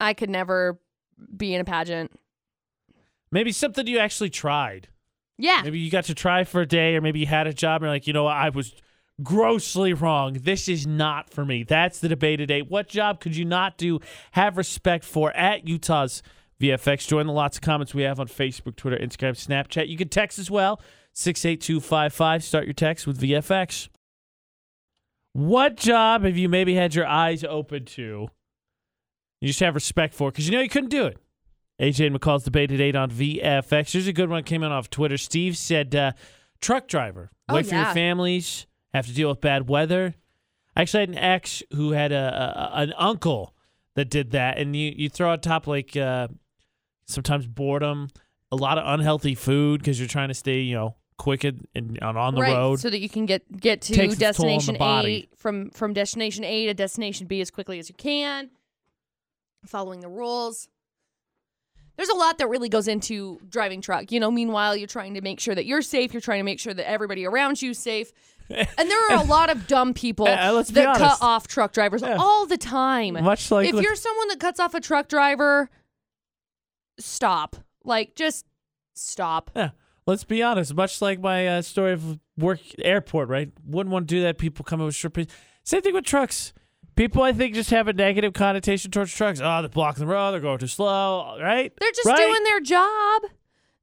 I 0.00 0.14
could 0.14 0.30
never 0.30 0.78
be 1.36 1.54
in 1.54 1.60
a 1.60 1.64
pageant. 1.64 2.12
maybe 3.30 3.52
something 3.52 3.86
you 3.86 3.98
actually 3.98 4.30
tried. 4.30 4.88
Yeah. 5.38 5.62
Maybe 5.64 5.78
you 5.80 5.90
got 5.90 6.04
to 6.04 6.14
try 6.14 6.44
for 6.44 6.60
a 6.60 6.66
day, 6.66 6.94
or 6.94 7.00
maybe 7.00 7.18
you 7.20 7.26
had 7.26 7.46
a 7.46 7.52
job 7.52 7.82
and 7.82 7.86
you're 7.86 7.94
like, 7.94 8.06
you 8.06 8.12
know 8.12 8.24
what, 8.24 8.36
I 8.36 8.50
was 8.50 8.74
grossly 9.22 9.92
wrong. 9.92 10.38
This 10.40 10.68
is 10.68 10.86
not 10.86 11.30
for 11.30 11.44
me. 11.44 11.64
That's 11.64 11.98
the 11.98 12.08
debate 12.08 12.38
today. 12.38 12.62
What 12.62 12.88
job 12.88 13.20
could 13.20 13.36
you 13.36 13.44
not 13.44 13.76
do? 13.76 14.00
Have 14.32 14.56
respect 14.56 15.04
for 15.04 15.32
at 15.36 15.66
Utah's 15.66 16.22
VFX. 16.60 17.08
Join 17.08 17.26
the 17.26 17.32
lots 17.32 17.56
of 17.56 17.62
comments 17.62 17.94
we 17.94 18.02
have 18.02 18.20
on 18.20 18.28
Facebook, 18.28 18.76
Twitter, 18.76 18.96
Instagram, 18.96 19.32
Snapchat. 19.32 19.88
You 19.88 19.96
can 19.96 20.08
text 20.08 20.38
as 20.38 20.50
well. 20.50 20.80
68255. 21.14 22.44
Start 22.44 22.64
your 22.64 22.74
text 22.74 23.06
with 23.06 23.20
VFX. 23.20 23.88
What 25.32 25.76
job 25.76 26.22
have 26.22 26.36
you 26.36 26.48
maybe 26.48 26.74
had 26.74 26.94
your 26.94 27.06
eyes 27.06 27.42
open 27.42 27.84
to? 27.86 28.28
You 29.44 29.48
just 29.48 29.60
have 29.60 29.74
respect 29.74 30.14
for 30.14 30.28
it 30.28 30.32
because 30.32 30.48
you 30.48 30.52
know 30.52 30.62
you 30.62 30.70
couldn't 30.70 30.88
do 30.88 31.04
it. 31.04 31.18
AJ 31.78 32.06
and 32.06 32.18
McCall's 32.18 32.44
debate 32.44 32.72
at 32.72 32.80
8 32.80 32.96
on 32.96 33.10
VFX. 33.10 33.92
Here's 33.92 34.06
a 34.06 34.12
good 34.14 34.30
one 34.30 34.42
came 34.42 34.62
in 34.62 34.72
off 34.72 34.88
Twitter. 34.88 35.18
Steve 35.18 35.58
said, 35.58 35.94
uh, 35.94 36.12
truck 36.62 36.88
driver. 36.88 37.30
Oh, 37.50 37.56
Wait 37.56 37.66
for 37.66 37.74
your 37.74 37.84
families, 37.92 38.66
have 38.94 39.06
to 39.06 39.12
deal 39.12 39.28
with 39.28 39.42
bad 39.42 39.68
weather. 39.68 40.14
I 40.74 40.80
actually 40.80 41.00
had 41.00 41.08
an 41.10 41.18
ex 41.18 41.62
who 41.74 41.90
had 41.90 42.10
a, 42.10 42.72
a 42.74 42.80
an 42.84 42.94
uncle 42.96 43.54
that 43.96 44.08
did 44.08 44.30
that, 44.30 44.56
and 44.56 44.74
you 44.74 44.94
you 44.96 45.10
throw 45.10 45.30
on 45.30 45.40
top 45.40 45.66
like 45.66 45.94
uh, 45.94 46.28
sometimes 47.04 47.46
boredom, 47.46 48.08
a 48.50 48.56
lot 48.56 48.78
of 48.78 48.84
unhealthy 48.86 49.34
food 49.34 49.80
because 49.80 50.00
you're 50.00 50.08
trying 50.08 50.28
to 50.28 50.34
stay 50.34 50.60
you 50.60 50.74
know 50.74 50.96
quick 51.18 51.44
and, 51.44 51.68
and 51.74 52.02
on 52.02 52.34
the 52.34 52.40
right, 52.40 52.54
road. 52.54 52.80
so 52.80 52.88
that 52.88 53.00
you 53.00 53.10
can 53.10 53.26
get 53.26 53.60
get 53.60 53.82
to 53.82 53.92
Takes 53.92 54.14
its 54.18 54.38
toll 54.38 54.46
on 54.46 54.52
the 54.52 54.72
destination. 54.72 54.78
A 54.80 55.28
from 55.36 55.68
from 55.68 55.92
destination 55.92 56.44
A 56.44 56.64
to 56.64 56.72
destination 56.72 57.26
B 57.26 57.42
as 57.42 57.50
quickly 57.50 57.78
as 57.78 57.90
you 57.90 57.94
can, 57.94 58.48
following 59.66 60.00
the 60.00 60.08
rules. 60.08 60.68
There's 61.96 62.08
a 62.08 62.14
lot 62.16 62.38
that 62.38 62.48
really 62.48 62.68
goes 62.68 62.88
into 62.88 63.38
driving 63.48 63.80
truck. 63.80 64.10
You 64.10 64.18
know, 64.18 64.30
meanwhile, 64.30 64.76
you're 64.76 64.88
trying 64.88 65.14
to 65.14 65.20
make 65.20 65.38
sure 65.38 65.54
that 65.54 65.64
you're 65.64 65.82
safe. 65.82 66.12
You're 66.12 66.20
trying 66.20 66.40
to 66.40 66.44
make 66.44 66.58
sure 66.58 66.74
that 66.74 66.88
everybody 66.88 67.24
around 67.24 67.62
you's 67.62 67.78
safe. 67.78 68.12
And 68.50 68.90
there 68.90 69.10
are 69.10 69.16
a 69.24 69.26
lot 69.26 69.48
of 69.48 69.66
dumb 69.66 69.94
people 69.94 70.28
Uh, 70.28 70.52
let's 70.52 70.70
be 70.70 70.74
that 70.74 70.98
cut 70.98 71.02
honest. 71.02 71.22
off 71.22 71.48
truck 71.48 71.72
drivers 71.72 72.02
Yeah. 72.02 72.16
all 72.18 72.44
the 72.44 72.58
time. 72.58 73.14
Much 73.14 73.50
like 73.50 73.68
if 73.72 73.80
you're 73.80 73.96
someone 73.96 74.28
that 74.28 74.38
cuts 74.38 74.60
off 74.60 74.74
a 74.74 74.80
truck 74.82 75.08
driver, 75.08 75.70
stop. 76.98 77.56
Like, 77.84 78.14
just 78.14 78.44
stop. 78.94 79.50
Yeah. 79.56 79.70
Let's 80.06 80.24
be 80.24 80.42
honest. 80.42 80.74
Much 80.74 81.00
like 81.00 81.20
my 81.20 81.46
uh, 81.48 81.62
story 81.62 81.92
of 81.92 82.18
work 82.36 82.60
airport, 82.80 83.28
right? 83.30 83.50
Wouldn't 83.66 83.92
want 83.92 84.08
to 84.08 84.14
do 84.14 84.20
that. 84.22 84.36
People 84.36 84.62
come 84.64 84.80
in 84.80 84.86
with 84.86 84.94
short. 84.94 85.16
Same 85.62 85.80
thing 85.80 85.94
with 85.94 86.04
trucks. 86.04 86.52
People, 86.96 87.22
I 87.22 87.32
think, 87.32 87.54
just 87.54 87.70
have 87.70 87.88
a 87.88 87.92
negative 87.92 88.32
connotation 88.34 88.90
towards 88.90 89.12
trucks. 89.12 89.40
Oh, 89.42 89.60
they're 89.62 89.68
blocking 89.68 90.06
the 90.06 90.12
road. 90.12 90.32
They're 90.32 90.40
going 90.40 90.58
too 90.58 90.66
slow. 90.68 91.36
Right? 91.40 91.72
They're 91.80 91.90
just 91.92 92.06
Right? 92.06 92.18
doing 92.18 92.44
their 92.44 92.60
job. 92.60 93.22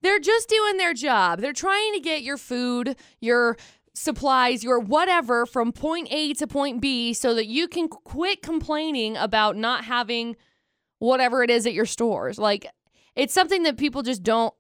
They're 0.02 0.20
just 0.20 0.50
doing 0.50 0.78
their 0.78 0.94
job. 0.94 1.40
They're 1.42 1.54
trying 1.54 1.94
to 1.94 2.00
get 2.00 2.24
your 2.24 2.38
food, 2.38 2.96
your 3.20 3.58
supplies, 3.94 4.64
your 4.64 4.80
whatever 4.80 5.46
from 5.46 5.72
point 5.72 6.08
A 6.12 6.34
to 6.36 6.48
point 6.48 6.82
B 6.82 7.14
so 7.14 7.36
that 7.36 7.46
you 7.48 7.68
can 7.68 7.88
quit 7.90 8.42
complaining 8.42 9.18
about 9.18 9.58
not 9.58 9.84
having 9.86 10.38
whatever 11.00 11.44
it 11.44 11.50
is 11.50 11.68
at 11.68 11.74
your 11.74 11.86
stores. 11.86 12.40
Like 12.40 12.66
it's 13.16 13.34
something 13.34 13.64
that 13.64 13.78
people 13.78 14.02
just 14.02 14.24
don't 14.24 14.54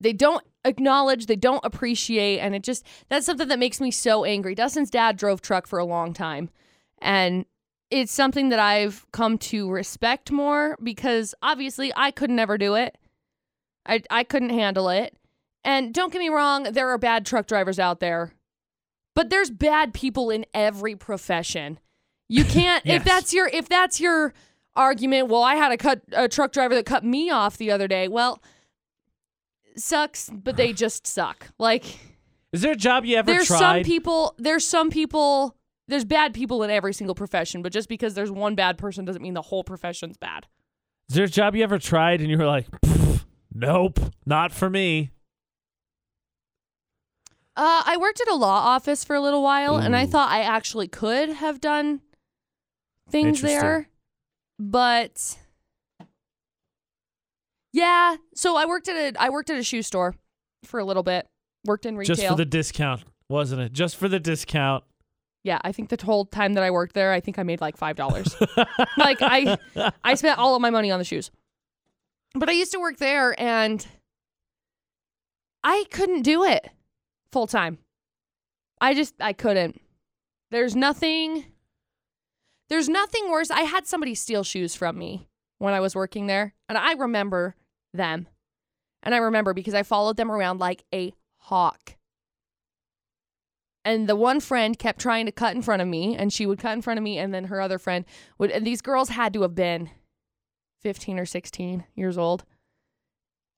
they 0.00 0.12
don't 0.12 0.44
acknowledge, 0.64 1.26
they 1.26 1.36
don't 1.36 1.64
appreciate 1.64 2.40
and 2.40 2.54
it 2.54 2.62
just 2.64 2.84
that's 3.08 3.24
something 3.24 3.48
that 3.48 3.58
makes 3.60 3.80
me 3.80 3.90
so 3.90 4.24
angry. 4.24 4.54
Dustin's 4.54 4.90
dad 4.90 5.16
drove 5.16 5.40
truck 5.40 5.66
for 5.66 5.78
a 5.78 5.84
long 5.84 6.12
time 6.12 6.50
and 7.00 7.44
it's 7.94 8.12
something 8.12 8.48
that 8.48 8.58
I've 8.58 9.06
come 9.12 9.38
to 9.38 9.70
respect 9.70 10.32
more 10.32 10.76
because 10.82 11.32
obviously 11.42 11.92
I 11.94 12.10
could 12.10 12.30
never 12.30 12.58
do 12.58 12.74
it. 12.74 12.98
I 13.86 14.02
I 14.10 14.24
couldn't 14.24 14.50
handle 14.50 14.88
it. 14.88 15.16
And 15.62 15.94
don't 15.94 16.12
get 16.12 16.18
me 16.18 16.28
wrong, 16.28 16.64
there 16.64 16.90
are 16.90 16.98
bad 16.98 17.24
truck 17.24 17.46
drivers 17.46 17.78
out 17.78 18.00
there. 18.00 18.32
But 19.14 19.30
there's 19.30 19.50
bad 19.50 19.94
people 19.94 20.28
in 20.30 20.44
every 20.52 20.96
profession. 20.96 21.78
You 22.28 22.44
can't 22.56 22.84
Yes. 22.84 23.00
if 23.00 23.04
that's 23.04 23.32
your 23.32 23.46
if 23.48 23.68
that's 23.68 24.00
your 24.00 24.34
argument, 24.74 25.28
well, 25.28 25.44
I 25.44 25.54
had 25.54 25.70
a 25.70 25.76
cut 25.76 26.02
a 26.12 26.28
truck 26.28 26.52
driver 26.52 26.74
that 26.74 26.86
cut 26.86 27.04
me 27.04 27.30
off 27.30 27.56
the 27.56 27.70
other 27.70 27.86
day. 27.86 28.08
Well, 28.08 28.42
sucks, 29.76 30.30
but 30.32 30.56
they 30.56 30.72
just 30.84 31.06
suck. 31.06 31.48
Like 31.58 31.84
Is 32.52 32.62
there 32.62 32.72
a 32.72 32.76
job 32.76 33.04
you 33.04 33.16
ever 33.16 33.30
there's 33.30 33.46
tried? 33.46 33.58
some 33.58 33.82
people 33.84 34.34
there's 34.38 34.66
some 34.66 34.90
people 34.90 35.54
there's 35.88 36.04
bad 36.04 36.34
people 36.34 36.62
in 36.62 36.70
every 36.70 36.94
single 36.94 37.14
profession, 37.14 37.62
but 37.62 37.72
just 37.72 37.88
because 37.88 38.14
there's 38.14 38.30
one 38.30 38.54
bad 38.54 38.78
person 38.78 39.04
doesn't 39.04 39.22
mean 39.22 39.34
the 39.34 39.42
whole 39.42 39.64
profession's 39.64 40.16
bad. 40.16 40.46
Is 41.08 41.16
there 41.16 41.24
a 41.24 41.28
job 41.28 41.54
you 41.54 41.62
ever 41.62 41.78
tried 41.78 42.20
and 42.20 42.30
you 42.30 42.38
were 42.38 42.46
like, 42.46 42.66
nope, 43.54 44.00
not 44.24 44.52
for 44.52 44.70
me? 44.70 45.10
Uh, 47.56 47.82
I 47.86 47.96
worked 47.98 48.20
at 48.20 48.28
a 48.28 48.34
law 48.34 48.66
office 48.66 49.04
for 49.04 49.14
a 49.14 49.20
little 49.20 49.42
while, 49.42 49.76
and 49.76 49.94
I 49.94 50.06
thought 50.06 50.28
I 50.30 50.40
actually 50.40 50.88
could 50.88 51.28
have 51.28 51.60
done 51.60 52.00
things 53.10 53.40
there, 53.40 53.88
but 54.58 55.36
yeah. 57.72 58.16
So 58.34 58.56
I 58.56 58.64
worked 58.64 58.88
at 58.88 58.96
a 58.96 59.22
I 59.22 59.30
worked 59.30 59.50
at 59.50 59.58
a 59.58 59.62
shoe 59.62 59.82
store 59.82 60.16
for 60.64 60.80
a 60.80 60.84
little 60.84 61.04
bit. 61.04 61.26
Worked 61.64 61.86
in 61.86 61.96
retail. 61.96 62.16
Just 62.16 62.28
for 62.28 62.34
the 62.34 62.44
discount, 62.44 63.04
wasn't 63.28 63.60
it? 63.60 63.72
Just 63.72 63.94
for 63.94 64.08
the 64.08 64.18
discount. 64.18 64.82
Yeah, 65.44 65.58
I 65.62 65.72
think 65.72 65.90
the 65.90 66.04
whole 66.04 66.24
time 66.24 66.54
that 66.54 66.64
I 66.64 66.70
worked 66.70 66.94
there, 66.94 67.12
I 67.12 67.20
think 67.20 67.38
I 67.38 67.42
made 67.44 67.60
like 67.60 67.76
five 67.76 67.96
dollars. 67.96 68.34
like 68.96 69.18
I 69.20 69.56
I 70.02 70.14
spent 70.14 70.38
all 70.38 70.56
of 70.56 70.62
my 70.62 70.70
money 70.70 70.90
on 70.90 70.98
the 70.98 71.04
shoes. 71.04 71.30
But 72.34 72.48
I 72.48 72.52
used 72.52 72.72
to 72.72 72.80
work 72.80 72.96
there 72.96 73.38
and 73.40 73.86
I 75.62 75.84
couldn't 75.90 76.22
do 76.22 76.42
it 76.42 76.68
full 77.30 77.46
time. 77.46 77.78
I 78.80 78.94
just 78.94 79.14
I 79.20 79.32
couldn't. 79.32 79.80
There's 80.50 80.74
nothing 80.74 81.44
There's 82.68 82.88
nothing 82.88 83.30
worse. 83.30 83.50
I 83.50 83.60
had 83.62 83.86
somebody 83.86 84.14
steal 84.14 84.42
shoes 84.44 84.74
from 84.74 84.98
me 84.98 85.28
when 85.58 85.74
I 85.74 85.80
was 85.80 85.94
working 85.94 86.26
there, 86.26 86.54
and 86.68 86.76
I 86.78 86.94
remember 86.94 87.54
them. 87.92 88.28
And 89.02 89.14
I 89.14 89.18
remember 89.18 89.52
because 89.52 89.74
I 89.74 89.82
followed 89.82 90.16
them 90.16 90.30
around 90.30 90.58
like 90.58 90.84
a 90.92 91.12
hawk. 91.36 91.96
And 93.84 94.08
the 94.08 94.16
one 94.16 94.40
friend 94.40 94.78
kept 94.78 95.00
trying 95.00 95.26
to 95.26 95.32
cut 95.32 95.54
in 95.54 95.60
front 95.62 95.82
of 95.82 95.88
me, 95.88 96.16
and 96.16 96.32
she 96.32 96.46
would 96.46 96.58
cut 96.58 96.72
in 96.72 96.82
front 96.82 96.98
of 96.98 97.04
me, 97.04 97.18
and 97.18 97.34
then 97.34 97.44
her 97.44 97.60
other 97.60 97.78
friend 97.78 98.04
would. 98.38 98.50
And 98.50 98.66
these 98.66 98.80
girls 98.80 99.10
had 99.10 99.32
to 99.34 99.42
have 99.42 99.54
been 99.54 99.90
15 100.80 101.18
or 101.18 101.26
16 101.26 101.84
years 101.94 102.16
old. 102.16 102.44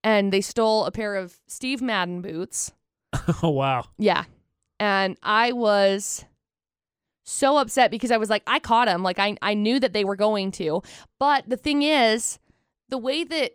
And 0.03 0.33
they 0.33 0.41
stole 0.41 0.85
a 0.85 0.91
pair 0.91 1.17
of 1.17 1.37
Steve 1.47 1.81
Madden 1.83 2.23
boots. 2.23 2.73
oh 3.43 3.51
wow. 3.51 3.87
Yeah. 3.99 4.25
And 4.79 5.17
I 5.23 5.53
was 5.53 6.25
so 7.25 7.59
upset 7.59 7.91
because 7.91 8.11
I 8.11 8.17
was 8.17 8.31
like, 8.31 8.43
I 8.47 8.59
caught 8.61 8.87
them 8.87 9.03
Like, 9.03 9.19
I, 9.19 9.37
I 9.43 9.55
knew 9.55 9.81
that 9.81 9.93
they 9.93 10.05
were 10.05 10.17
going 10.17 10.51
to. 10.53 10.83
But 11.19 11.49
the 11.49 11.57
thing 11.57 11.83
is, 11.83 12.39
the 12.89 12.99
way 12.99 13.25
that 13.25 13.53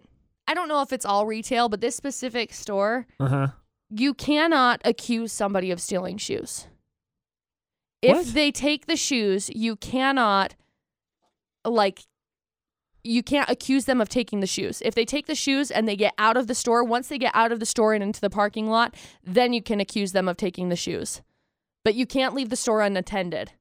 I 0.47 0.53
don't 0.53 0.67
know 0.67 0.81
if 0.81 0.91
it's 0.91 1.05
all 1.05 1.25
retail, 1.25 1.69
but 1.69 1.79
this 1.79 1.95
specific 1.95 2.53
store, 2.53 3.07
Uh 3.19 3.27
huh. 3.27 3.47
You 3.91 4.13
cannot 4.13 4.81
accuse 4.85 5.31
somebody 5.31 5.69
of 5.69 5.81
stealing 5.81 6.17
shoes. 6.17 6.67
If 8.01 8.15
What? 8.17 8.33
they 8.33 8.51
take 8.51 8.87
the 8.87 8.95
shoes, 8.95 9.49
you 9.49 9.75
cannot 9.75 10.55
like 11.65 12.01
you 13.03 13.23
can't 13.23 13.49
accuse 13.49 13.85
them 13.85 13.99
of 13.99 14.09
taking 14.09 14.41
the 14.41 14.47
shoes. 14.47 14.81
If 14.85 14.93
they 14.93 15.05
take 15.05 15.25
the 15.25 15.35
shoes 15.35 15.71
and 15.71 15.87
they 15.87 15.95
get 15.95 16.13
out 16.19 16.37
of 16.37 16.45
the 16.47 16.53
store, 16.53 16.83
once 16.83 17.07
they 17.07 17.17
get 17.17 17.33
out 17.35 17.51
of 17.51 17.59
the 17.59 17.65
store 17.65 17.93
and 17.93 18.03
into 18.03 18.21
the 18.21 18.29
parking 18.29 18.69
lot, 18.69 18.95
then 19.23 19.53
you 19.53 19.61
can 19.61 19.79
accuse 19.79 20.11
them 20.11 20.27
of 20.27 20.37
taking 20.37 20.69
the 20.69 20.75
shoes. 20.75 21.21
But 21.83 21.95
you 21.95 22.05
can't 22.05 22.35
leave 22.35 22.49
the 22.49 22.55
store 22.55 22.81
unattended. 22.81 23.53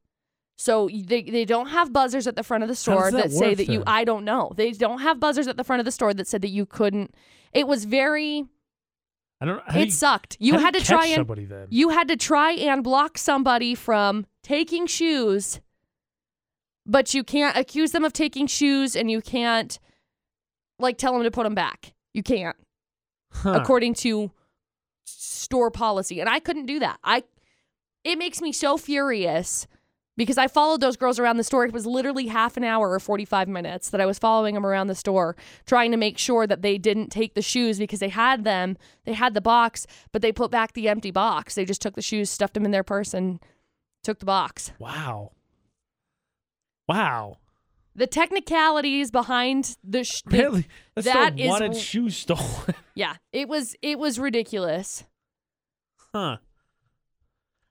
So 0.58 0.90
they, 0.92 1.22
they 1.22 1.46
don't 1.46 1.68
have 1.68 1.90
buzzers 1.90 2.26
at 2.26 2.36
the 2.36 2.42
front 2.42 2.62
of 2.62 2.68
the 2.68 2.76
store 2.76 3.10
that 3.10 3.30
that, 3.30 3.32
say 3.32 3.54
that 3.54 3.66
you? 3.70 3.82
I 3.86 4.04
don't 4.04 4.26
know. 4.26 4.52
They 4.54 4.72
don't 4.72 5.00
have 5.00 5.18
buzzers 5.18 5.48
at 5.48 5.56
the 5.56 5.64
front 5.64 5.80
of 5.80 5.86
the 5.86 5.92
store 5.92 6.12
that 6.12 6.26
said 6.26 6.42
that 6.42 6.50
you 6.50 6.66
couldn't. 6.66 7.14
It 7.54 7.66
was 7.66 7.86
very 7.86 8.44
I 9.40 9.46
don't. 9.46 9.62
How 9.66 9.72
do 9.72 9.80
it 9.80 9.86
you, 9.86 9.90
sucked. 9.90 10.36
You 10.38 10.58
had 10.58 10.74
to 10.74 10.80
catch 10.80 10.88
try 10.88 11.06
and 11.06 11.68
you 11.70 11.88
had 11.90 12.08
to 12.08 12.16
try 12.16 12.52
and 12.52 12.84
block 12.84 13.16
somebody 13.16 13.74
from 13.74 14.26
taking 14.42 14.86
shoes, 14.86 15.60
but 16.84 17.14
you 17.14 17.24
can't 17.24 17.56
accuse 17.56 17.92
them 17.92 18.04
of 18.04 18.12
taking 18.12 18.46
shoes 18.46 18.94
and 18.94 19.10
you 19.10 19.20
can't 19.22 19.78
like 20.78 20.98
tell 20.98 21.12
them 21.14 21.22
to 21.22 21.30
put 21.30 21.44
them 21.44 21.54
back. 21.54 21.94
You 22.12 22.22
can't 22.22 22.56
Huh. 23.32 23.52
according 23.52 23.94
to 23.94 24.32
store 25.04 25.70
policy. 25.70 26.20
And 26.20 26.28
I 26.28 26.40
couldn't 26.40 26.66
do 26.66 26.80
that. 26.80 26.98
I 27.04 27.22
it 28.04 28.18
makes 28.18 28.40
me 28.42 28.52
so 28.52 28.76
furious 28.76 29.66
because 30.20 30.36
I 30.36 30.48
followed 30.48 30.82
those 30.82 30.98
girls 30.98 31.18
around 31.18 31.38
the 31.38 31.44
store. 31.44 31.64
It 31.64 31.72
was 31.72 31.86
literally 31.86 32.26
half 32.26 32.58
an 32.58 32.62
hour 32.62 32.90
or 32.90 33.00
45 33.00 33.48
minutes 33.48 33.88
that 33.88 34.02
I 34.02 34.04
was 34.04 34.18
following 34.18 34.54
them 34.54 34.66
around 34.66 34.88
the 34.88 34.94
store 34.94 35.34
trying 35.64 35.92
to 35.92 35.96
make 35.96 36.18
sure 36.18 36.46
that 36.46 36.60
they 36.60 36.76
didn't 36.76 37.08
take 37.08 37.32
the 37.32 37.40
shoes 37.40 37.78
because 37.78 38.00
they 38.00 38.10
had 38.10 38.44
them. 38.44 38.76
They 39.06 39.14
had 39.14 39.32
the 39.32 39.40
box, 39.40 39.86
but 40.12 40.20
they 40.20 40.30
put 40.30 40.50
back 40.50 40.74
the 40.74 40.90
empty 40.90 41.10
box. 41.10 41.54
They 41.54 41.64
just 41.64 41.80
took 41.80 41.94
the 41.94 42.02
shoes, 42.02 42.28
stuffed 42.28 42.52
them 42.52 42.66
in 42.66 42.70
their 42.70 42.84
purse 42.84 43.14
and 43.14 43.40
took 44.02 44.18
the 44.18 44.26
box. 44.26 44.72
Wow. 44.78 45.32
Wow. 46.86 47.38
The 47.94 48.06
technicalities 48.06 49.10
behind 49.10 49.78
the, 49.82 50.04
sh- 50.04 50.20
Apparently, 50.26 50.66
that's 50.94 51.06
that 51.06 51.40
is 51.40 51.48
wanted 51.48 51.74
shoes 51.78 52.18
stolen. 52.18 52.74
yeah, 52.94 53.14
it 53.32 53.48
was 53.48 53.74
it 53.80 53.98
was 53.98 54.18
ridiculous. 54.18 55.04
huh. 56.12 56.36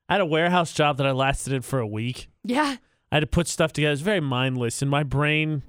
I 0.09 0.13
had 0.13 0.21
a 0.21 0.25
warehouse 0.25 0.73
job 0.73 0.97
that 0.97 1.05
I 1.05 1.11
lasted 1.11 1.53
in 1.53 1.61
for 1.61 1.77
a 1.77 1.85
week. 1.85 2.29
Yeah. 2.49 2.77
I 3.11 3.15
had 3.15 3.19
to 3.21 3.27
put 3.27 3.47
stuff 3.47 3.73
together. 3.73 3.93
It's 3.93 4.01
very 4.01 4.19
mindless, 4.19 4.81
and 4.81 4.89
my 4.89 5.03
brain, 5.03 5.63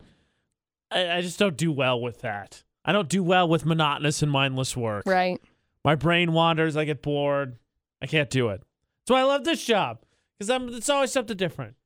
I, 0.91 1.19
I 1.19 1.21
just 1.21 1.39
don't 1.39 1.57
do 1.57 1.73
well 1.73 2.01
with 2.01 2.21
that. 2.23 2.65
I 2.85 2.93
don't 2.93 3.09
do 3.09 3.23
well 3.23 3.49
with 3.49 3.67
monotonous 3.67 4.23
and 4.23 4.31
mindless 4.33 4.77
work. 4.77 5.05
Right. 5.07 5.41
My 5.85 5.95
brain 5.95 6.33
wanders. 6.33 6.77
I 6.77 6.85
get 6.85 7.03
bored. 7.03 7.57
I 8.03 8.07
can't 8.07 8.31
do 8.31 8.49
it. 8.49 8.63
That's 9.07 9.15
why 9.15 9.21
I 9.21 9.25
love 9.25 9.45
this 9.45 9.65
job 9.65 10.01
because 10.39 10.51
I'm. 10.51 10.69
It's 10.71 10.89
always 10.89 11.13
something 11.13 11.37
different. 11.37 11.77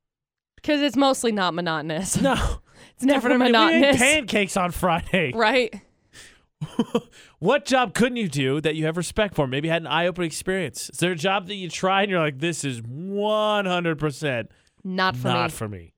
Because 0.56 0.80
it's 0.80 0.96
mostly 0.96 1.32
not 1.32 1.54
monotonous. 1.54 2.20
No, 2.20 2.34
It's 2.94 3.04
never 3.04 3.28
mean, 3.30 3.40
we 3.40 3.44
ate 3.46 3.52
monotonous. 3.52 3.96
pancakes 3.96 4.56
on 4.56 4.70
Friday. 4.70 5.32
Right. 5.36 5.74
what 7.40 7.66
job 7.66 7.92
couldn't 7.92 8.16
you 8.16 8.28
do 8.28 8.60
that 8.60 8.74
you 8.74 8.86
have 8.86 8.96
respect 8.96 9.34
for? 9.34 9.46
Maybe 9.46 9.68
had 9.68 9.82
an 9.82 9.88
eye-opening 9.88 10.28
experience. 10.28 10.88
Is 10.88 10.98
there 10.98 11.12
a 11.12 11.16
job 11.16 11.46
that 11.48 11.56
you 11.56 11.68
try 11.68 12.02
and 12.02 12.10
you're 12.10 12.20
like, 12.20 12.38
this 12.38 12.64
is 12.64 12.80
100% 12.80 14.48
Not 14.84 15.16
for 15.16 15.28
not 15.28 15.50
me. 15.50 15.56
for 15.56 15.68
me? 15.68 15.94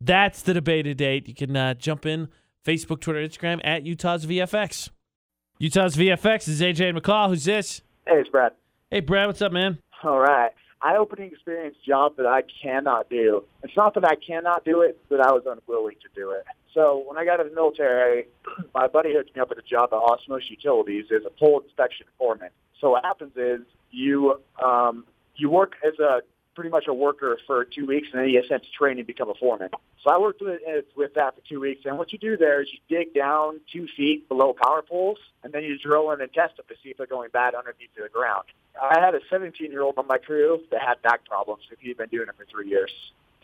That's 0.00 0.42
the 0.42 0.54
debated 0.54 0.98
date. 0.98 1.28
You 1.28 1.34
can 1.34 1.56
uh, 1.56 1.74
jump 1.74 2.04
in 2.04 2.28
Facebook, 2.64 3.00
Twitter, 3.00 3.20
Instagram 3.20 3.60
at 3.64 3.84
Utah's 3.84 4.26
VFX. 4.26 4.90
Utah's 5.58 5.96
VFX 5.96 6.48
is 6.48 6.60
AJ 6.60 6.98
McCall. 6.98 7.28
Who's 7.28 7.44
this? 7.44 7.80
Hey, 8.06 8.16
it's 8.16 8.28
Brad. 8.28 8.52
Hey, 8.90 9.00
Brad, 9.00 9.28
what's 9.28 9.40
up, 9.40 9.52
man? 9.52 9.78
All 10.02 10.18
right. 10.18 10.50
Eye 10.82 10.96
opening 10.96 11.30
experience 11.30 11.76
job 11.86 12.16
that 12.16 12.26
I 12.26 12.42
cannot 12.62 13.08
do. 13.08 13.44
It's 13.62 13.76
not 13.76 13.94
that 13.94 14.04
I 14.04 14.16
cannot 14.16 14.64
do 14.64 14.82
it, 14.82 15.00
but 15.08 15.20
I 15.20 15.32
was 15.32 15.44
unwilling 15.46 15.96
to 16.02 16.08
do 16.14 16.32
it. 16.32 16.44
So 16.74 17.04
when 17.06 17.16
I 17.16 17.24
got 17.24 17.40
in 17.40 17.48
the 17.48 17.54
military, 17.54 18.26
my 18.74 18.88
buddy 18.88 19.14
hooked 19.14 19.34
me 19.34 19.40
up 19.40 19.50
at 19.50 19.58
a 19.58 19.62
job 19.62 19.90
at 19.92 19.98
Osmose 20.00 20.50
Utilities 20.50 21.06
as 21.14 21.22
a 21.24 21.30
pole 21.30 21.60
inspection 21.60 22.06
foreman. 22.18 22.50
So 22.80 22.90
what 22.90 23.04
happens 23.04 23.32
is 23.36 23.60
you 23.90 24.40
um, 24.62 25.04
you 25.36 25.48
work 25.48 25.76
as 25.86 25.98
a 25.98 26.20
pretty 26.54 26.70
much 26.70 26.86
a 26.88 26.94
worker 26.94 27.38
for 27.46 27.64
two 27.64 27.86
weeks, 27.86 28.08
and 28.12 28.20
then 28.20 28.28
you 28.28 28.40
get 28.40 28.48
sent 28.48 28.62
to 28.62 28.70
training 28.70 29.04
to 29.04 29.06
become 29.06 29.28
a 29.28 29.34
foreman. 29.34 29.70
So 30.02 30.10
I 30.10 30.18
worked 30.18 30.40
with, 30.40 30.60
with 30.96 31.14
that 31.14 31.34
for 31.34 31.40
two 31.48 31.60
weeks, 31.60 31.82
and 31.84 31.98
what 31.98 32.12
you 32.12 32.18
do 32.18 32.36
there 32.36 32.62
is 32.62 32.68
you 32.72 32.78
dig 32.88 33.14
down 33.14 33.60
two 33.72 33.86
feet 33.96 34.28
below 34.28 34.54
power 34.54 34.82
poles, 34.82 35.18
and 35.42 35.52
then 35.52 35.62
you 35.62 35.78
drill 35.78 36.10
in 36.12 36.20
and 36.20 36.32
test 36.32 36.56
them 36.56 36.66
to 36.68 36.74
see 36.82 36.90
if 36.90 36.96
they're 36.96 37.06
going 37.06 37.30
bad 37.30 37.54
underneath 37.54 37.90
the 37.96 38.08
ground. 38.08 38.44
I 38.80 39.00
had 39.00 39.14
a 39.14 39.20
17-year-old 39.32 39.98
on 39.98 40.06
my 40.06 40.18
crew 40.18 40.60
that 40.70 40.80
had 40.80 41.00
back 41.02 41.24
problems, 41.26 41.62
and 41.70 41.78
he'd 41.80 41.96
been 41.96 42.08
doing 42.08 42.28
it 42.28 42.34
for 42.36 42.44
three 42.44 42.68
years. 42.68 42.92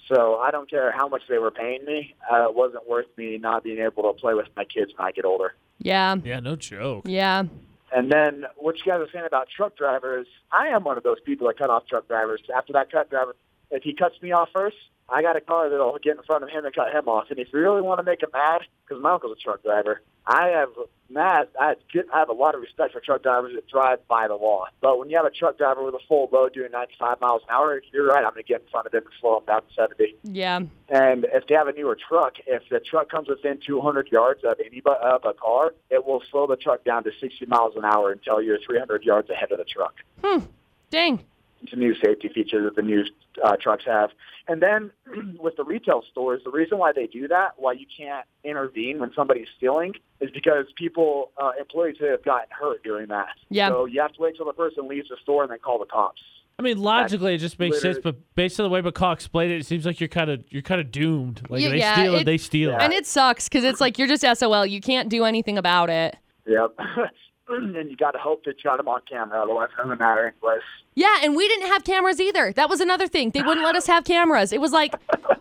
So 0.08 0.38
I 0.38 0.50
don't 0.50 0.68
care 0.68 0.90
how 0.90 1.08
much 1.08 1.22
they 1.28 1.38
were 1.38 1.52
paying 1.52 1.84
me. 1.84 2.14
Uh, 2.30 2.48
it 2.48 2.54
wasn't 2.54 2.88
worth 2.88 3.06
me 3.16 3.38
not 3.38 3.62
being 3.62 3.78
able 3.78 4.02
to 4.02 4.12
play 4.12 4.34
with 4.34 4.48
my 4.56 4.64
kids 4.64 4.92
when 4.96 5.06
I 5.06 5.12
get 5.12 5.24
older. 5.24 5.54
Yeah. 5.78 6.16
Yeah, 6.24 6.40
no 6.40 6.56
joke. 6.56 7.04
Yeah. 7.06 7.44
And 7.92 8.10
then 8.10 8.44
what 8.56 8.76
you 8.78 8.84
guys 8.84 9.00
are 9.00 9.08
saying 9.12 9.26
about 9.26 9.48
truck 9.54 9.76
drivers, 9.76 10.26
I 10.52 10.68
am 10.68 10.84
one 10.84 10.96
of 10.96 11.02
those 11.02 11.20
people 11.24 11.46
that 11.48 11.58
cut 11.58 11.70
off 11.70 11.86
truck 11.86 12.06
drivers. 12.06 12.40
After 12.54 12.72
that 12.74 12.90
cut 12.90 13.10
driver, 13.10 13.34
if 13.70 13.82
he 13.82 13.94
cuts 13.94 14.14
me 14.22 14.32
off 14.32 14.48
first, 14.52 14.76
I 15.08 15.22
got 15.22 15.36
a 15.36 15.40
car 15.40 15.68
that'll 15.68 15.98
get 15.98 16.16
in 16.16 16.22
front 16.22 16.44
of 16.44 16.50
him 16.50 16.64
and 16.64 16.74
cut 16.74 16.92
him 16.92 17.08
off. 17.08 17.26
And 17.30 17.38
if 17.38 17.48
you 17.52 17.58
really 17.58 17.82
want 17.82 17.98
to 17.98 18.04
make 18.04 18.22
him 18.22 18.30
mad, 18.32 18.62
because 18.86 19.02
my 19.02 19.12
uncle's 19.12 19.36
a 19.38 19.42
truck 19.42 19.62
driver, 19.62 20.02
I 20.26 20.48
have 20.48 20.68
Matt. 21.08 21.50
I 21.60 21.74
have 22.12 22.28
a 22.28 22.32
lot 22.32 22.54
of 22.54 22.60
respect 22.60 22.92
for 22.92 23.00
truck 23.00 23.22
drivers 23.22 23.52
that 23.54 23.66
drive 23.66 24.06
by 24.06 24.28
the 24.28 24.34
law. 24.34 24.66
But 24.80 24.98
when 24.98 25.10
you 25.10 25.16
have 25.16 25.26
a 25.26 25.30
truck 25.30 25.58
driver 25.58 25.84
with 25.84 25.94
a 25.94 26.00
full 26.06 26.28
load 26.32 26.54
doing 26.54 26.70
95 26.70 27.20
miles 27.20 27.42
an 27.48 27.54
hour, 27.54 27.82
you're 27.92 28.06
right. 28.06 28.24
I'm 28.24 28.32
going 28.32 28.44
to 28.44 28.48
get 28.48 28.62
in 28.62 28.68
front 28.68 28.86
of 28.86 28.92
them 28.92 29.02
and 29.04 29.12
slow 29.20 29.40
them 29.40 29.46
down 29.46 29.62
to 29.62 29.74
70. 29.74 30.16
Yeah. 30.22 30.60
And 30.88 31.26
if 31.32 31.46
they 31.48 31.54
have 31.54 31.66
a 31.66 31.72
newer 31.72 31.96
truck, 31.96 32.34
if 32.46 32.62
the 32.70 32.80
truck 32.80 33.10
comes 33.10 33.28
within 33.28 33.58
200 33.66 34.08
yards 34.12 34.42
of 34.44 34.56
any 34.64 34.82
of 34.84 35.24
a 35.24 35.32
car, 35.34 35.74
it 35.90 36.06
will 36.06 36.22
slow 36.30 36.46
the 36.46 36.56
truck 36.56 36.84
down 36.84 37.04
to 37.04 37.10
60 37.20 37.46
miles 37.46 37.74
an 37.76 37.84
hour 37.84 38.12
until 38.12 38.40
you're 38.40 38.58
300 38.64 39.02
yards 39.04 39.30
ahead 39.30 39.50
of 39.50 39.58
the 39.58 39.64
truck. 39.64 39.94
Hmm. 40.22 40.44
Dang. 40.90 41.24
It's 41.62 41.72
a 41.72 41.76
new 41.76 41.94
safety 41.94 42.28
feature 42.34 42.62
that 42.64 42.74
the 42.76 42.82
new 42.82 43.04
uh, 43.44 43.56
trucks 43.60 43.84
have. 43.86 44.10
And 44.48 44.62
then 44.62 44.90
with 45.38 45.56
the 45.56 45.64
retail 45.64 46.02
stores, 46.10 46.40
the 46.44 46.50
reason 46.50 46.78
why 46.78 46.92
they 46.92 47.06
do 47.06 47.28
that, 47.28 47.50
why 47.56 47.72
you 47.72 47.86
can't 47.96 48.26
intervene 48.44 48.98
when 48.98 49.12
somebody's 49.14 49.48
stealing, 49.56 49.94
is 50.20 50.30
because 50.30 50.66
people, 50.76 51.32
uh, 51.36 51.50
employees 51.58 51.96
have 52.00 52.24
gotten 52.24 52.48
hurt 52.50 52.82
doing 52.82 53.08
that. 53.08 53.28
Yeah. 53.50 53.68
So 53.68 53.84
you 53.84 54.00
have 54.00 54.12
to 54.14 54.22
wait 54.22 54.36
till 54.36 54.46
the 54.46 54.52
person 54.54 54.88
leaves 54.88 55.08
the 55.10 55.16
store 55.22 55.42
and 55.42 55.52
then 55.52 55.58
call 55.58 55.78
the 55.78 55.84
cops. 55.86 56.22
I 56.58 56.62
mean, 56.62 56.76
logically, 56.78 57.34
it 57.34 57.38
just 57.38 57.58
makes 57.58 57.80
sense, 57.80 57.96
but 58.02 58.16
based 58.34 58.60
on 58.60 58.64
the 58.64 58.70
way 58.70 58.82
McCall 58.82 59.14
explained 59.14 59.50
it, 59.50 59.60
it 59.60 59.66
seems 59.66 59.86
like 59.86 59.98
you're 59.98 60.10
kind 60.10 60.28
of 60.30 60.44
you're 60.50 60.60
kind 60.60 60.78
of 60.78 60.90
doomed. 60.90 61.40
Like 61.48 61.62
Yeah, 61.62 61.68
they 61.70 61.78
yeah, 61.78 61.94
steal 61.94 62.14
it- 62.16 62.20
it, 62.20 62.24
they 62.26 62.36
steal 62.36 62.68
Yeah. 62.70 62.76
it. 62.76 62.82
And 62.82 62.92
it 62.92 63.06
sucks 63.06 63.48
because 63.48 63.64
it's 63.64 63.80
like 63.80 63.98
you're 63.98 64.08
just 64.08 64.22
SOL. 64.38 64.66
You 64.66 64.82
can't 64.82 65.08
do 65.08 65.24
anything 65.24 65.56
about 65.56 65.88
it. 65.88 66.16
Yep. 66.46 66.76
and 67.50 67.90
you 67.90 67.96
got 67.96 68.12
to 68.12 68.18
hope 68.18 68.44
that 68.44 68.56
you 68.58 68.64
got 68.64 68.76
them 68.76 68.88
on 68.88 69.00
camera, 69.08 69.42
otherwise 69.42 69.68
it 69.76 69.82
doesn't 69.82 69.98
matter 69.98 70.26
anyways. 70.28 70.62
Yeah, 70.94 71.18
and 71.22 71.34
we 71.36 71.48
didn't 71.48 71.68
have 71.68 71.84
cameras 71.84 72.20
either. 72.20 72.52
That 72.52 72.68
was 72.68 72.80
another 72.80 73.08
thing. 73.08 73.30
They 73.30 73.42
wouldn't 73.42 73.64
let 73.64 73.76
us 73.76 73.86
have 73.86 74.04
cameras. 74.04 74.52
It 74.52 74.60
was 74.60 74.72
like, 74.72 74.94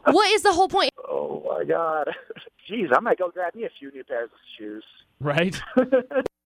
what 0.06 0.32
is 0.32 0.44
the 0.44 0.54
whole 0.54 0.68
point? 0.70 0.92
Oh 1.12 1.44
my 1.58 1.64
God. 1.66 2.08
Jeez, 2.70 2.96
I 2.96 3.00
might 3.00 3.18
go 3.18 3.30
grab 3.32 3.56
me 3.56 3.64
a 3.64 3.70
few 3.80 3.92
new 3.92 4.04
pairs 4.04 4.30
of 4.32 4.40
shoes. 4.58 4.84
Right? 5.20 5.60